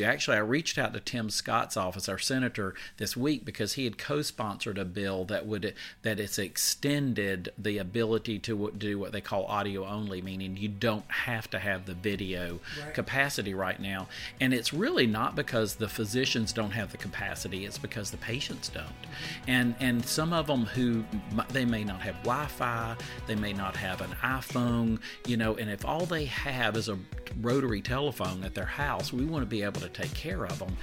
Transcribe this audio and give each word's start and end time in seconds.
Actually, 0.00 0.38
I 0.38 0.40
reached 0.40 0.78
out 0.78 0.94
to 0.94 1.00
Tim 1.00 1.28
Scott's 1.28 1.76
office, 1.76 2.08
our 2.08 2.18
senator, 2.18 2.74
this 2.96 3.14
week 3.14 3.44
because 3.44 3.74
he 3.74 3.84
had 3.84 3.98
co-sponsored 3.98 4.78
a 4.78 4.86
bill 4.86 5.26
that 5.26 5.44
would 5.44 5.74
that 6.00 6.18
it's 6.18 6.38
extended 6.38 7.52
the 7.58 7.76
ability 7.76 8.38
to 8.38 8.72
do 8.78 8.98
what 8.98 9.12
they 9.12 9.20
call 9.20 9.44
audio 9.44 9.86
only, 9.86 10.22
meaning 10.22 10.56
you 10.56 10.68
don't 10.68 11.04
have 11.10 11.50
to 11.50 11.58
have 11.58 11.84
the 11.84 11.92
video 11.92 12.58
right. 12.82 12.94
capacity 12.94 13.52
right 13.52 13.78
now. 13.80 14.08
And 14.40 14.54
it's 14.54 14.72
really 14.72 15.06
not 15.06 15.36
because 15.36 15.74
the 15.74 15.88
physicians 15.88 16.54
don't 16.54 16.70
have 16.70 16.90
the 16.90 16.96
capacity; 16.96 17.66
it's 17.66 17.76
because 17.76 18.10
the 18.10 18.16
patients 18.16 18.70
don't. 18.70 18.86
And 19.46 19.74
and 19.78 20.02
some 20.06 20.32
of 20.32 20.46
them 20.46 20.64
who 20.64 21.04
they 21.50 21.66
may 21.66 21.84
not 21.84 22.00
have 22.00 22.14
Wi-Fi, 22.22 22.96
they 23.26 23.34
may 23.34 23.52
not 23.52 23.76
have 23.76 24.00
an 24.00 24.16
iPhone, 24.22 25.00
you 25.26 25.36
know. 25.36 25.54
And 25.56 25.68
if 25.70 25.84
all 25.84 26.06
they 26.06 26.24
have 26.24 26.78
is 26.78 26.88
a 26.88 26.98
rotary 27.42 27.82
telephone 27.82 28.42
at 28.42 28.54
their 28.54 28.64
house, 28.64 29.12
we 29.12 29.26
want 29.26 29.42
to 29.42 29.46
be 29.46 29.62
able 29.62 29.81
to 29.82 29.88
take 29.88 30.12
care 30.14 30.44
of 30.44 30.58
them. 30.58 30.76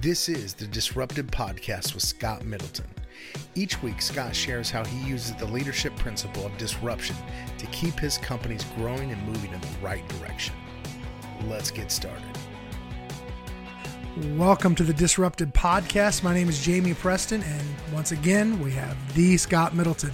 This 0.00 0.28
is 0.28 0.54
the 0.54 0.66
Disrupted 0.66 1.28
Podcast 1.28 1.94
with 1.94 2.02
Scott 2.02 2.44
Middleton. 2.44 2.86
Each 3.54 3.80
week, 3.82 4.00
Scott 4.00 4.34
shares 4.34 4.70
how 4.70 4.84
he 4.84 5.08
uses 5.08 5.34
the 5.34 5.46
leadership 5.46 5.94
principle 5.96 6.46
of 6.46 6.56
disruption 6.58 7.16
to 7.58 7.66
keep 7.66 7.98
his 7.98 8.18
companies 8.18 8.64
growing 8.76 9.12
and 9.12 9.22
moving 9.26 9.52
in 9.52 9.60
the 9.60 9.68
right 9.82 10.06
direction. 10.08 10.54
Let's 11.48 11.70
get 11.70 11.92
started. 11.92 12.22
Welcome 14.36 14.74
to 14.74 14.84
the 14.84 14.92
Disrupted 14.92 15.54
Podcast. 15.54 16.22
My 16.22 16.34
name 16.34 16.48
is 16.48 16.64
Jamie 16.64 16.94
Preston, 16.94 17.42
and 17.42 17.62
once 17.92 18.12
again, 18.12 18.60
we 18.60 18.70
have 18.72 18.96
the 19.14 19.36
Scott 19.36 19.74
Middleton. 19.74 20.12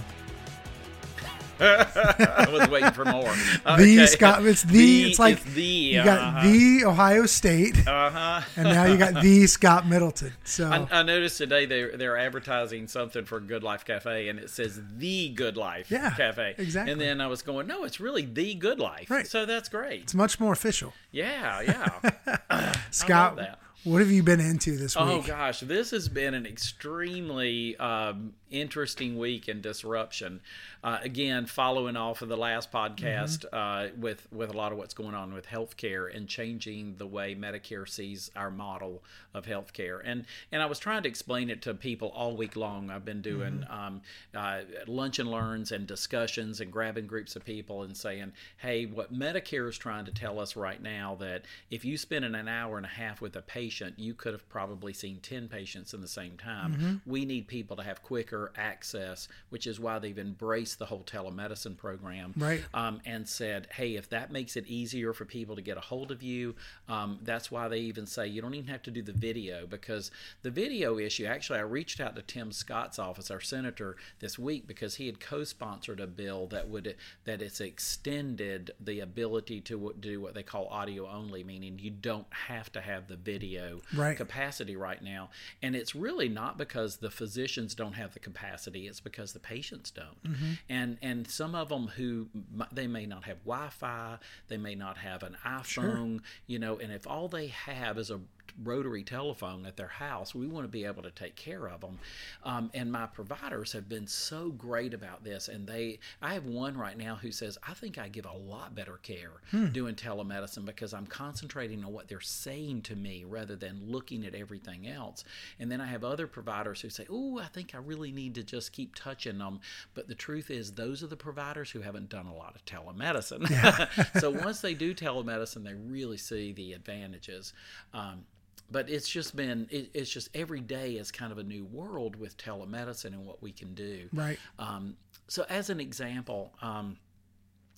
I 1.61 2.47
was 2.51 2.69
waiting 2.69 2.91
for 2.91 3.05
more. 3.05 3.33
Uh, 3.65 3.77
the 3.77 4.01
okay. 4.01 4.05
Scott, 4.05 4.45
it's 4.45 4.63
the, 4.63 4.71
the 4.71 5.03
it's 5.09 5.19
like 5.19 5.43
the 5.43 5.61
you 5.61 6.03
got 6.03 6.19
uh-huh. 6.19 6.47
the 6.47 6.85
Ohio 6.85 7.25
State, 7.25 7.87
uh-huh. 7.87 8.41
and 8.55 8.63
now 8.65 8.85
you 8.85 8.97
got 8.97 9.21
the 9.21 9.45
Scott 9.47 9.87
Middleton. 9.87 10.31
So 10.45 10.69
I, 10.69 10.99
I, 10.99 11.03
noticed 11.03 11.37
today 11.37 11.65
they're 11.65 11.97
they're 11.97 12.17
advertising 12.17 12.87
something 12.87 13.25
for 13.25 13.39
Good 13.39 13.63
Life 13.63 13.83
Cafe, 13.83 14.29
and 14.29 14.39
it 14.39 14.49
says 14.49 14.79
the 14.97 15.29
Good 15.29 15.57
Life 15.57 15.91
yeah, 15.91 16.11
Cafe. 16.11 16.55
Exactly. 16.57 16.91
And 16.91 17.01
then 17.01 17.19
I 17.19 17.27
was 17.27 17.41
going, 17.41 17.67
no, 17.67 17.83
it's 17.83 17.99
really 17.99 18.25
the 18.25 18.55
Good 18.55 18.79
Life. 18.79 19.09
Right. 19.09 19.27
So 19.27 19.45
that's 19.45 19.67
great. 19.67 20.03
It's 20.03 20.15
much 20.15 20.39
more 20.39 20.53
official. 20.53 20.93
Yeah, 21.11 21.61
yeah. 21.61 22.73
Scott, 22.91 23.59
what 23.85 23.99
have 23.99 24.11
you 24.11 24.23
been 24.23 24.41
into 24.41 24.77
this 24.77 24.97
oh, 24.97 25.05
week? 25.05 25.25
Oh 25.25 25.27
gosh, 25.27 25.61
this 25.61 25.91
has 25.91 26.09
been 26.09 26.33
an 26.33 26.45
extremely 26.45 27.77
um, 27.77 28.33
interesting 28.51 29.17
week 29.17 29.47
in 29.47 29.61
disruption. 29.61 30.41
Uh, 30.81 30.97
again, 31.03 31.45
following 31.45 31.97
off 31.97 32.21
of 32.21 32.29
the 32.29 32.37
last 32.37 32.71
podcast 32.71 33.45
mm-hmm. 33.45 33.55
uh, 33.55 33.87
with 33.99 34.27
with 34.31 34.49
a 34.49 34.57
lot 34.57 34.71
of 34.71 34.77
what's 34.77 34.93
going 34.93 35.13
on 35.13 35.33
with 35.33 35.45
healthcare 35.45 36.15
and 36.15 36.27
changing 36.27 36.95
the 36.97 37.05
way 37.05 37.35
Medicare 37.35 37.87
sees 37.87 38.31
our 38.35 38.49
model 38.49 39.03
of 39.33 39.45
healthcare. 39.45 39.99
And 40.03 40.25
and 40.51 40.61
I 40.61 40.67
was 40.67 40.79
trying 40.79 41.03
to 41.03 41.09
explain 41.09 41.49
it 41.49 41.61
to 41.63 41.73
people 41.73 42.09
all 42.09 42.37
week 42.37 42.55
long. 42.55 42.89
I've 42.89 43.03
been 43.03 43.21
doing 43.21 43.65
mm-hmm. 43.69 43.73
um, 43.73 44.01
uh, 44.33 44.61
lunch 44.87 45.19
and 45.19 45.29
learns 45.29 45.73
and 45.73 45.85
discussions 45.85 46.61
and 46.61 46.71
grabbing 46.71 47.07
groups 47.07 47.35
of 47.35 47.43
people 47.43 47.83
and 47.83 47.97
saying, 47.97 48.31
hey, 48.57 48.85
what 48.85 49.13
Medicare 49.13 49.67
is 49.67 49.77
trying 49.77 50.05
to 50.05 50.13
tell 50.13 50.39
us 50.39 50.55
right 50.55 50.81
now 50.81 51.17
that 51.19 51.43
if 51.69 51.83
you 51.83 51.97
spend 51.97 52.23
an 52.23 52.47
hour 52.47 52.77
and 52.77 52.85
a 52.85 52.89
half 52.89 53.19
with 53.19 53.35
a 53.35 53.41
patient, 53.41 53.99
you 53.99 54.13
could 54.13 54.31
have 54.31 54.47
probably 54.47 54.93
seen 54.93 55.19
ten 55.21 55.49
patients 55.49 55.93
in 55.93 55.99
the 55.99 56.07
same 56.07 56.37
time. 56.37 56.73
Mm-hmm. 56.73 56.95
We 57.05 57.25
need 57.25 57.47
people 57.49 57.75
to 57.75 57.83
have 57.83 58.01
quicker 58.01 58.53
access, 58.55 59.27
which 59.49 59.67
is 59.67 59.77
why 59.77 59.99
they've 59.99 60.17
embraced 60.17 60.68
the 60.75 60.85
whole 60.85 61.03
telemedicine 61.03 61.77
program, 61.77 62.33
right? 62.37 62.63
Um, 62.73 63.01
and 63.05 63.27
said, 63.27 63.67
hey, 63.73 63.95
if 63.95 64.09
that 64.09 64.31
makes 64.31 64.55
it 64.55 64.67
easier 64.67 65.13
for 65.13 65.25
people 65.25 65.55
to 65.55 65.61
get 65.61 65.77
a 65.77 65.81
hold 65.81 66.11
of 66.11 66.23
you, 66.23 66.55
um, 66.87 67.19
that's 67.23 67.51
why 67.51 67.67
they 67.67 67.79
even 67.79 68.05
say 68.05 68.27
you 68.27 68.41
don't 68.41 68.53
even 68.53 68.69
have 68.69 68.83
to 68.83 68.91
do 68.91 69.01
the 69.01 69.13
video 69.13 69.65
because 69.67 70.11
the 70.41 70.51
video 70.51 70.97
issue. 70.97 71.25
Actually, 71.25 71.59
I 71.59 71.63
reached 71.63 71.99
out 71.99 72.15
to 72.15 72.21
Tim 72.21 72.51
Scott's 72.51 72.99
office, 72.99 73.29
our 73.31 73.41
senator, 73.41 73.95
this 74.19 74.37
week 74.39 74.67
because 74.67 74.95
he 74.95 75.05
had 75.05 75.19
co-sponsored 75.19 75.99
a 75.99 76.07
bill 76.07 76.47
that 76.47 76.69
would 76.69 76.95
that 77.25 77.41
it's 77.41 77.61
extended 77.61 78.71
the 78.79 78.99
ability 78.99 79.61
to 79.61 79.93
do 79.99 80.21
what 80.21 80.33
they 80.33 80.43
call 80.43 80.67
audio 80.67 81.07
only, 81.09 81.43
meaning 81.43 81.79
you 81.79 81.91
don't 81.91 82.27
have 82.47 82.71
to 82.71 82.81
have 82.81 83.07
the 83.07 83.15
video 83.15 83.81
right. 83.95 84.17
capacity 84.17 84.75
right 84.75 85.01
now. 85.01 85.29
And 85.61 85.75
it's 85.75 85.95
really 85.95 86.29
not 86.29 86.57
because 86.57 86.97
the 86.97 87.09
physicians 87.09 87.75
don't 87.75 87.93
have 87.93 88.13
the 88.13 88.19
capacity; 88.19 88.87
it's 88.87 88.99
because 88.99 89.33
the 89.33 89.39
patients 89.39 89.91
don't. 89.91 90.23
Mm-hmm 90.23 90.53
and 90.67 90.97
and 91.01 91.27
some 91.27 91.55
of 91.55 91.69
them 91.69 91.87
who 91.87 92.27
they 92.71 92.87
may 92.87 93.05
not 93.05 93.23
have 93.25 93.39
Wi-Fi, 93.45 94.17
they 94.47 94.57
may 94.57 94.75
not 94.75 94.97
have 94.97 95.23
an 95.23 95.37
iPhone, 95.45 95.63
sure. 95.65 96.19
you 96.47 96.59
know, 96.59 96.77
and 96.77 96.91
if 96.91 97.07
all 97.07 97.27
they 97.27 97.47
have 97.47 97.97
is 97.97 98.09
a 98.09 98.19
rotary 98.63 99.03
telephone 99.03 99.65
at 99.65 99.77
their 99.77 99.87
house. 99.87 100.33
We 100.35 100.47
want 100.47 100.65
to 100.65 100.71
be 100.71 100.85
able 100.85 101.03
to 101.03 101.11
take 101.11 101.35
care 101.35 101.67
of 101.67 101.81
them. 101.81 101.99
Um, 102.43 102.71
and 102.73 102.91
my 102.91 103.05
providers 103.05 103.71
have 103.73 103.89
been 103.89 104.07
so 104.07 104.49
great 104.49 104.93
about 104.93 105.23
this. 105.23 105.47
And 105.47 105.67
they, 105.67 105.99
I 106.21 106.33
have 106.33 106.45
one 106.45 106.77
right 106.77 106.97
now 106.97 107.15
who 107.15 107.31
says, 107.31 107.57
I 107.67 107.73
think 107.73 107.97
I 107.97 108.07
give 108.07 108.25
a 108.25 108.33
lot 108.33 108.75
better 108.75 108.99
care 109.03 109.41
hmm. 109.51 109.67
doing 109.67 109.95
telemedicine 109.95 110.65
because 110.65 110.93
I'm 110.93 111.05
concentrating 111.05 111.83
on 111.83 111.93
what 111.93 112.07
they're 112.07 112.21
saying 112.21 112.83
to 112.83 112.95
me 112.95 113.23
rather 113.27 113.55
than 113.55 113.81
looking 113.85 114.25
at 114.25 114.35
everything 114.35 114.87
else. 114.87 115.23
And 115.59 115.71
then 115.71 115.81
I 115.81 115.87
have 115.87 116.03
other 116.03 116.27
providers 116.27 116.81
who 116.81 116.89
say, 116.89 117.05
Oh, 117.09 117.39
I 117.39 117.47
think 117.47 117.75
I 117.75 117.77
really 117.79 118.11
need 118.11 118.35
to 118.35 118.43
just 118.43 118.73
keep 118.73 118.95
touching 118.95 119.37
them. 119.37 119.59
But 119.93 120.07
the 120.07 120.15
truth 120.15 120.49
is, 120.49 120.73
those 120.73 121.03
are 121.03 121.07
the 121.07 121.17
providers 121.17 121.71
who 121.71 121.81
haven't 121.81 122.09
done 122.09 122.27
a 122.27 122.35
lot 122.35 122.55
of 122.55 122.65
telemedicine. 122.65 123.49
Yeah. 123.49 123.87
so 124.19 124.29
once 124.29 124.61
they 124.61 124.73
do 124.73 124.93
telemedicine, 124.93 125.63
they 125.63 125.73
really 125.73 126.17
see 126.17 126.51
the 126.51 126.73
advantages. 126.73 127.53
Um, 127.93 128.25
but 128.71 128.89
it's 128.89 129.07
just 129.07 129.35
been 129.35 129.67
it, 129.69 129.89
it's 129.93 130.09
just 130.09 130.29
every 130.33 130.61
day 130.61 130.93
is 130.93 131.11
kind 131.11 131.31
of 131.31 131.37
a 131.37 131.43
new 131.43 131.65
world 131.65 132.15
with 132.15 132.37
telemedicine 132.37 133.13
and 133.13 133.25
what 133.25 133.41
we 133.41 133.51
can 133.51 133.73
do. 133.73 134.09
Right. 134.13 134.39
Um, 134.57 134.97
so 135.27 135.45
as 135.49 135.69
an 135.69 135.79
example 135.79 136.53
um, 136.61 136.97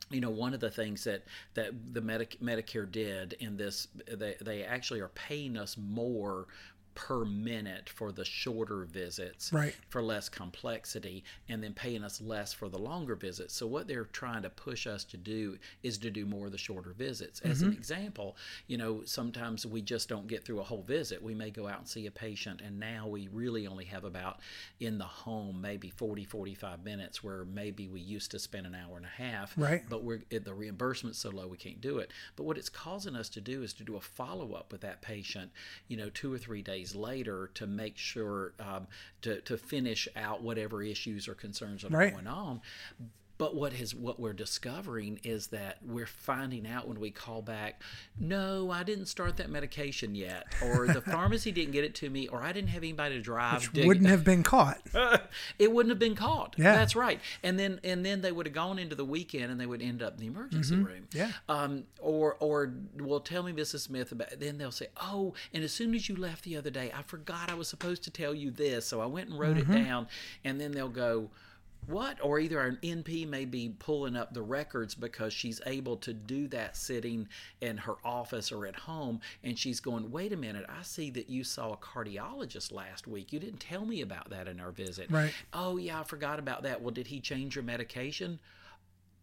you 0.09 0.21
know 0.21 0.29
one 0.29 0.53
of 0.53 0.59
the 0.59 0.69
things 0.69 1.03
that 1.05 1.23
that 1.53 1.71
the 1.93 2.01
Medic- 2.01 2.39
medicare 2.41 2.89
did 2.89 3.33
in 3.39 3.57
this 3.57 3.87
they, 4.11 4.35
they 4.41 4.63
actually 4.63 4.99
are 4.99 5.09
paying 5.09 5.57
us 5.57 5.77
more 5.77 6.47
per 6.95 7.25
minute 7.25 7.89
for 7.89 8.11
the 8.11 8.25
shorter 8.25 8.85
visits 8.85 9.51
right. 9.53 9.75
for 9.89 10.01
less 10.01 10.29
complexity 10.29 11.23
and 11.49 11.63
then 11.63 11.73
paying 11.73 12.03
us 12.03 12.21
less 12.21 12.53
for 12.53 12.69
the 12.69 12.77
longer 12.77 13.15
visits. 13.15 13.53
So 13.53 13.67
what 13.67 13.87
they're 13.87 14.05
trying 14.05 14.43
to 14.43 14.49
push 14.49 14.87
us 14.87 15.03
to 15.05 15.17
do 15.17 15.57
is 15.83 15.97
to 15.99 16.09
do 16.09 16.25
more 16.25 16.47
of 16.47 16.51
the 16.51 16.57
shorter 16.57 16.93
visits. 16.93 17.39
As 17.41 17.59
mm-hmm. 17.59 17.69
an 17.69 17.73
example, 17.73 18.37
you 18.67 18.77
know, 18.77 19.01
sometimes 19.05 19.65
we 19.65 19.81
just 19.81 20.09
don't 20.09 20.27
get 20.27 20.45
through 20.45 20.59
a 20.59 20.63
whole 20.63 20.83
visit. 20.83 21.21
We 21.21 21.33
may 21.33 21.51
go 21.51 21.67
out 21.67 21.79
and 21.79 21.87
see 21.87 22.07
a 22.07 22.11
patient 22.11 22.61
and 22.61 22.79
now 22.79 23.07
we 23.07 23.27
really 23.31 23.67
only 23.67 23.85
have 23.85 24.03
about 24.03 24.39
in 24.79 24.97
the 24.97 25.05
home 25.05 25.61
maybe 25.61 25.89
40 25.89 26.25
45 26.25 26.83
minutes 26.83 27.23
where 27.23 27.45
maybe 27.45 27.87
we 27.87 27.99
used 27.99 28.31
to 28.31 28.39
spend 28.39 28.65
an 28.65 28.75
hour 28.75 28.97
and 28.97 29.05
a 29.05 29.21
half. 29.21 29.53
Right. 29.57 29.83
But 29.87 30.03
we're 30.03 30.21
the 30.29 30.53
reimbursement's 30.53 31.19
so 31.19 31.29
low 31.29 31.47
we 31.47 31.57
can't 31.57 31.81
do 31.81 31.99
it. 31.99 32.11
But 32.35 32.43
what 32.43 32.57
it's 32.57 32.69
causing 32.69 33.15
us 33.15 33.29
to 33.29 33.41
do 33.41 33.63
is 33.63 33.73
to 33.73 33.83
do 33.83 33.95
a 33.95 34.01
follow 34.01 34.53
up 34.53 34.71
with 34.71 34.81
that 34.81 35.01
patient, 35.01 35.51
you 35.87 35.97
know, 35.97 36.09
2 36.09 36.33
or 36.33 36.37
3 36.37 36.61
days 36.61 36.80
days 36.81 36.95
later 36.95 37.49
to 37.53 37.67
make 37.67 37.97
sure 37.97 38.53
um, 38.59 38.87
to, 39.21 39.41
to 39.41 39.57
finish 39.57 40.07
out 40.15 40.41
whatever 40.41 40.81
issues 40.83 41.27
or 41.27 41.33
concerns 41.33 41.83
are 41.83 41.89
right. 41.89 42.13
going 42.13 42.27
on. 42.27 42.61
But 43.41 43.55
what 43.55 43.73
has 43.73 43.95
what 43.95 44.19
we're 44.19 44.33
discovering 44.33 45.19
is 45.23 45.47
that 45.47 45.79
we're 45.83 46.05
finding 46.05 46.67
out 46.67 46.87
when 46.87 46.99
we 46.99 47.09
call 47.09 47.41
back, 47.41 47.81
no, 48.19 48.69
I 48.69 48.83
didn't 48.83 49.07
start 49.07 49.37
that 49.37 49.49
medication 49.49 50.13
yet, 50.13 50.45
or 50.61 50.85
the 50.85 51.01
pharmacy 51.11 51.51
didn't 51.51 51.71
get 51.71 51.83
it 51.83 51.95
to 51.95 52.09
me, 52.11 52.27
or 52.27 52.43
I 52.43 52.51
didn't 52.51 52.69
have 52.69 52.83
anybody 52.83 53.15
to 53.15 53.21
drive. 53.23 53.63
Which 53.73 53.83
wouldn't 53.83 54.05
have 54.05 54.23
been 54.23 54.43
caught. 54.43 54.79
it 55.57 55.71
wouldn't 55.71 55.89
have 55.89 55.97
been 55.97 56.13
caught. 56.13 56.53
Yeah, 56.55 56.75
that's 56.75 56.95
right. 56.95 57.19
And 57.41 57.57
then 57.57 57.79
and 57.83 58.05
then 58.05 58.21
they 58.21 58.31
would 58.31 58.45
have 58.45 58.53
gone 58.53 58.77
into 58.77 58.93
the 58.93 59.05
weekend 59.05 59.49
and 59.49 59.59
they 59.59 59.65
would 59.65 59.81
end 59.81 60.03
up 60.03 60.13
in 60.13 60.19
the 60.19 60.27
emergency 60.27 60.75
mm-hmm. 60.75 60.83
room. 60.83 61.07
Yeah. 61.11 61.31
Um. 61.49 61.85
Or 61.99 62.35
or 62.39 62.71
well, 62.99 63.21
tell 63.21 63.41
me, 63.41 63.53
Mrs. 63.53 63.79
Smith, 63.79 64.11
about. 64.11 64.39
Then 64.39 64.59
they'll 64.59 64.69
say, 64.69 64.89
oh, 65.01 65.33
and 65.51 65.63
as 65.63 65.71
soon 65.71 65.95
as 65.95 66.07
you 66.07 66.15
left 66.15 66.43
the 66.43 66.57
other 66.57 66.69
day, 66.69 66.91
I 66.95 67.01
forgot 67.01 67.49
I 67.49 67.55
was 67.55 67.67
supposed 67.67 68.03
to 68.03 68.11
tell 68.11 68.35
you 68.35 68.51
this, 68.51 68.85
so 68.85 69.01
I 69.01 69.07
went 69.07 69.29
and 69.29 69.39
wrote 69.39 69.57
mm-hmm. 69.57 69.73
it 69.73 69.83
down, 69.83 70.07
and 70.43 70.61
then 70.61 70.73
they'll 70.73 70.89
go 70.89 71.31
what? 71.87 72.17
Or 72.23 72.39
either 72.39 72.59
an 72.61 72.77
NP 72.81 73.27
may 73.27 73.45
be 73.45 73.69
pulling 73.79 74.15
up 74.15 74.33
the 74.33 74.41
records 74.41 74.95
because 74.95 75.33
she's 75.33 75.61
able 75.65 75.97
to 75.97 76.13
do 76.13 76.47
that 76.49 76.77
sitting 76.77 77.27
in 77.59 77.77
her 77.77 77.95
office 78.03 78.51
or 78.51 78.65
at 78.65 78.75
home, 78.75 79.19
and 79.43 79.57
she's 79.57 79.79
going, 79.79 80.11
wait 80.11 80.33
a 80.33 80.37
minute, 80.37 80.65
I 80.69 80.83
see 80.83 81.09
that 81.11 81.29
you 81.29 81.43
saw 81.43 81.73
a 81.73 81.77
cardiologist 81.77 82.71
last 82.71 83.07
week. 83.07 83.33
You 83.33 83.39
didn't 83.39 83.59
tell 83.59 83.85
me 83.85 84.01
about 84.01 84.29
that 84.29 84.47
in 84.47 84.59
our 84.59 84.71
visit. 84.71 85.09
Right. 85.09 85.33
Oh, 85.53 85.77
yeah, 85.77 85.99
I 85.99 86.03
forgot 86.03 86.39
about 86.39 86.63
that. 86.63 86.81
Well, 86.81 86.91
did 86.91 87.07
he 87.07 87.19
change 87.19 87.55
your 87.55 87.63
medication? 87.63 88.39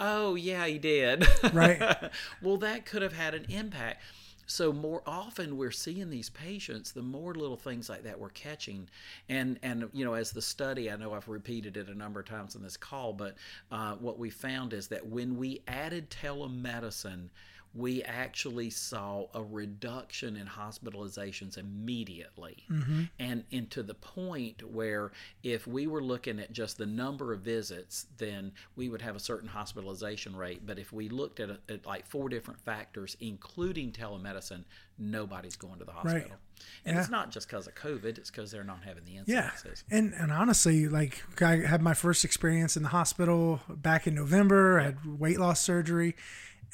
Oh, 0.00 0.34
yeah, 0.34 0.66
he 0.66 0.78
did. 0.78 1.26
Right. 1.52 1.80
well, 2.42 2.56
that 2.58 2.86
could 2.86 3.02
have 3.02 3.12
had 3.12 3.34
an 3.34 3.46
impact. 3.48 4.02
So 4.48 4.72
more 4.72 5.02
often 5.06 5.58
we're 5.58 5.70
seeing 5.70 6.08
these 6.08 6.30
patients, 6.30 6.92
the 6.92 7.02
more 7.02 7.34
little 7.34 7.56
things 7.56 7.90
like 7.90 8.02
that 8.04 8.18
we're 8.18 8.30
catching, 8.30 8.88
and 9.28 9.58
and 9.62 9.90
you 9.92 10.06
know 10.06 10.14
as 10.14 10.32
the 10.32 10.40
study, 10.40 10.90
I 10.90 10.96
know 10.96 11.12
I've 11.12 11.28
repeated 11.28 11.76
it 11.76 11.88
a 11.88 11.94
number 11.94 12.20
of 12.20 12.26
times 12.26 12.56
in 12.56 12.62
this 12.62 12.76
call, 12.76 13.12
but 13.12 13.36
uh, 13.70 13.96
what 13.96 14.18
we 14.18 14.30
found 14.30 14.72
is 14.72 14.88
that 14.88 15.06
when 15.06 15.36
we 15.36 15.60
added 15.68 16.08
telemedicine 16.08 17.28
we 17.74 18.02
actually 18.02 18.70
saw 18.70 19.26
a 19.34 19.42
reduction 19.42 20.36
in 20.36 20.46
hospitalizations 20.46 21.58
immediately. 21.58 22.64
Mm-hmm. 22.70 23.02
And, 23.18 23.44
and 23.52 23.70
to 23.70 23.82
the 23.82 23.94
point 23.94 24.62
where 24.72 25.12
if 25.42 25.66
we 25.66 25.86
were 25.86 26.02
looking 26.02 26.40
at 26.40 26.52
just 26.52 26.78
the 26.78 26.86
number 26.86 27.32
of 27.32 27.40
visits, 27.40 28.06
then 28.16 28.52
we 28.74 28.88
would 28.88 29.02
have 29.02 29.16
a 29.16 29.20
certain 29.20 29.48
hospitalization 29.48 30.34
rate. 30.34 30.66
But 30.66 30.78
if 30.78 30.92
we 30.92 31.08
looked 31.08 31.40
at, 31.40 31.50
at 31.68 31.86
like 31.86 32.06
four 32.06 32.28
different 32.28 32.60
factors, 32.60 33.16
including 33.20 33.92
telemedicine, 33.92 34.64
nobody's 34.98 35.56
going 35.56 35.78
to 35.78 35.84
the 35.84 35.92
hospital. 35.92 36.38
And 36.84 36.96
Yeah. 36.96 37.00
it's 37.00 37.10
not 37.10 37.30
just 37.30 37.48
because 37.48 37.66
of 37.66 37.74
COVID, 37.74 38.18
it's 38.18 38.30
because 38.30 38.50
they're 38.50 38.64
not 38.64 38.82
having 38.84 39.04
the 39.04 39.22
Yeah, 39.26 39.52
and 39.90 40.12
and 40.14 40.32
honestly, 40.32 40.88
like 40.88 41.22
I 41.40 41.58
had 41.58 41.82
my 41.82 41.94
first 41.94 42.24
experience 42.24 42.76
in 42.76 42.82
the 42.82 42.88
hospital 42.88 43.60
back 43.68 44.06
in 44.06 44.14
November. 44.14 44.80
I 44.80 44.84
had 44.84 45.18
weight 45.20 45.38
loss 45.38 45.60
surgery. 45.60 46.16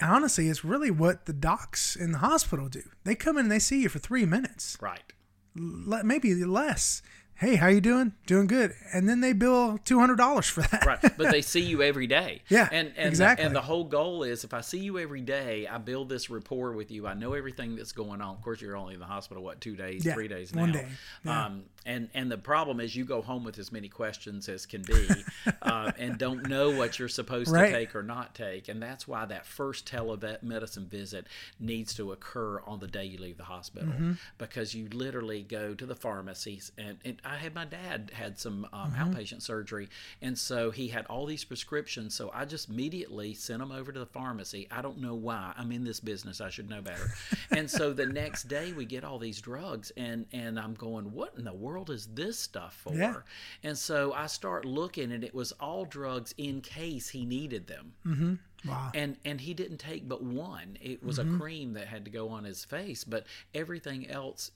Honestly, 0.00 0.48
it's 0.48 0.64
really 0.64 0.90
what 0.90 1.26
the 1.26 1.32
docs 1.32 1.94
in 1.96 2.12
the 2.12 2.18
hospital 2.18 2.68
do. 2.68 2.82
They 3.04 3.14
come 3.14 3.36
in 3.38 3.44
and 3.44 3.52
they 3.52 3.58
see 3.60 3.82
you 3.82 3.88
for 3.88 3.98
three 4.00 4.26
minutes, 4.26 4.76
Right. 4.80 5.12
le- 5.54 6.02
maybe 6.04 6.34
less. 6.44 7.00
Hey, 7.36 7.56
how 7.56 7.66
you 7.66 7.80
doing? 7.80 8.12
Doing 8.26 8.46
good. 8.46 8.72
And 8.92 9.08
then 9.08 9.20
they 9.20 9.32
bill 9.32 9.78
two 9.84 9.98
hundred 9.98 10.16
dollars 10.16 10.46
for 10.48 10.62
that. 10.62 10.86
right 10.86 10.98
but 11.18 11.30
they 11.32 11.42
see 11.42 11.60
you 11.60 11.82
every 11.82 12.06
day 12.06 12.42
Yeah, 12.48 12.68
and 12.70 12.92
and, 12.96 13.08
exactly. 13.08 13.44
and 13.44 13.54
the 13.54 13.60
whole 13.60 13.84
goal 13.84 14.22
is 14.22 14.44
if 14.44 14.54
i 14.54 14.60
see 14.60 14.78
you 14.78 14.98
every 14.98 15.20
day 15.20 15.66
i 15.66 15.78
build 15.78 16.08
this 16.08 16.30
rapport 16.30 16.72
with 16.72 16.90
you 16.90 17.06
i 17.06 17.14
know 17.14 17.32
everything 17.34 17.74
that's 17.76 17.92
going 17.92 18.20
on 18.20 18.36
of 18.36 18.42
course 18.42 18.60
you're 18.60 18.76
only 18.76 18.94
in 18.94 19.00
the 19.00 19.06
hospital 19.06 19.42
what 19.42 19.60
two 19.60 19.74
days 19.76 20.04
Yeah, 20.06 20.14
three 20.14 20.28
days 20.28 20.54
now 20.54 20.60
one 20.62 20.72
day, 20.72 20.86
yeah. 21.24 21.46
um, 21.46 21.64
and 21.84 22.08
and 22.14 22.30
the 22.30 22.38
problem 22.38 22.78
is 22.80 22.94
you 22.94 23.04
go 23.04 23.20
home 23.20 23.42
with 23.44 23.58
as 23.58 23.72
many 23.72 23.88
questions 23.88 24.48
as 24.48 24.64
can 24.64 24.82
be 24.82 25.08
uh, 25.62 25.90
and 25.98 26.18
don't 26.18 26.48
know 26.48 26.70
what 26.70 26.98
you're 26.98 27.08
supposed 27.08 27.50
Right. 27.50 27.70
to 27.70 27.72
take 27.72 27.94
or 27.96 28.02
not 28.02 28.34
take 28.34 28.68
and 28.68 28.80
that's 28.82 29.06
why 29.08 29.24
that 29.26 29.44
first 29.44 29.90
telemedicine 29.90 30.86
visit 30.86 31.26
needs 31.58 31.94
to 31.94 32.12
occur 32.12 32.60
on 32.66 32.78
the 32.80 32.86
day 32.86 33.04
you 33.04 33.18
leave 33.18 33.36
the 33.38 33.44
hospital 33.44 33.88
Mm-hmm. 33.88 34.12
because 34.38 34.74
you 34.74 34.88
literally 34.90 35.42
go 35.42 35.74
to 35.74 35.84
the 35.86 35.96
pharmacies 35.96 36.70
and, 36.78 36.98
and 37.04 37.20
i 37.24 37.36
had 37.36 37.54
my 37.54 37.64
dad 37.64 38.10
had 38.14 38.38
some 38.38 38.66
um, 38.72 38.92
Mm-hmm. 38.92 39.12
outpatient 39.14 39.42
surgery 39.42 39.88
and 40.22 40.36
so 40.38 40.70
he 40.70 40.88
had 40.88 41.06
all 41.06 41.26
these 41.26 41.44
prescriptions 41.44 42.14
so 42.14 42.30
i 42.34 42.44
just 42.44 42.68
immediately 42.68 43.34
sent 43.34 43.60
them 43.60 43.72
over 43.72 43.92
to 43.92 43.98
the 43.98 44.06
pharmacy. 44.06 44.66
I 44.70 44.82
don't 44.82 44.98
know 45.00 45.14
why. 45.14 45.52
I'm 45.56 45.72
in 45.72 45.84
this 45.84 46.00
business. 46.00 46.40
I 46.40 46.50
should 46.50 46.68
know 46.70 46.80
better. 46.82 47.10
And 47.50 47.70
so 47.70 47.92
the 47.92 48.06
next 48.06 48.44
day 48.44 48.72
we 48.72 48.84
get 48.84 49.04
all 49.04 49.18
these 49.18 49.40
drugs 49.40 49.90
and 49.96 50.26
and 50.32 50.58
i'm 50.58 50.74
going 50.74 51.12
what 51.12 51.34
in 51.36 51.44
the 51.44 51.52
world 51.54 51.90
is 51.90 52.06
this 52.14 52.38
stuff 52.38 52.74
for? 52.82 52.94
Yeah. 52.94 53.14
and 53.62 53.76
so 53.76 54.12
i 54.12 54.26
start 54.26 54.64
looking 54.64 55.12
and 55.12 55.24
it 55.24 55.34
was 55.34 55.52
all 55.52 55.84
drugs 55.84 56.34
in 56.38 56.60
case 56.60 57.08
he 57.10 57.24
needed 57.24 57.66
them. 57.66 58.38
Wow. 58.66 58.90
and 58.94 59.16
and 59.24 59.40
he 59.40 59.52
didn't 59.54 59.78
take 59.78 60.08
but 60.08 60.22
one. 60.22 60.78
It 60.80 61.02
was 61.04 61.18
Mm-hmm. 61.18 61.34
a 61.34 61.38
cream 61.38 61.72
that 61.74 61.86
had 61.88 62.04
to 62.06 62.10
go 62.10 62.28
on 62.28 62.44
his 62.44 62.64
face 62.64 63.04
but 63.04 63.26
everything 63.54 64.08
else 64.08 64.50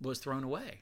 was 0.00 0.18
thrown 0.18 0.44
away 0.44 0.80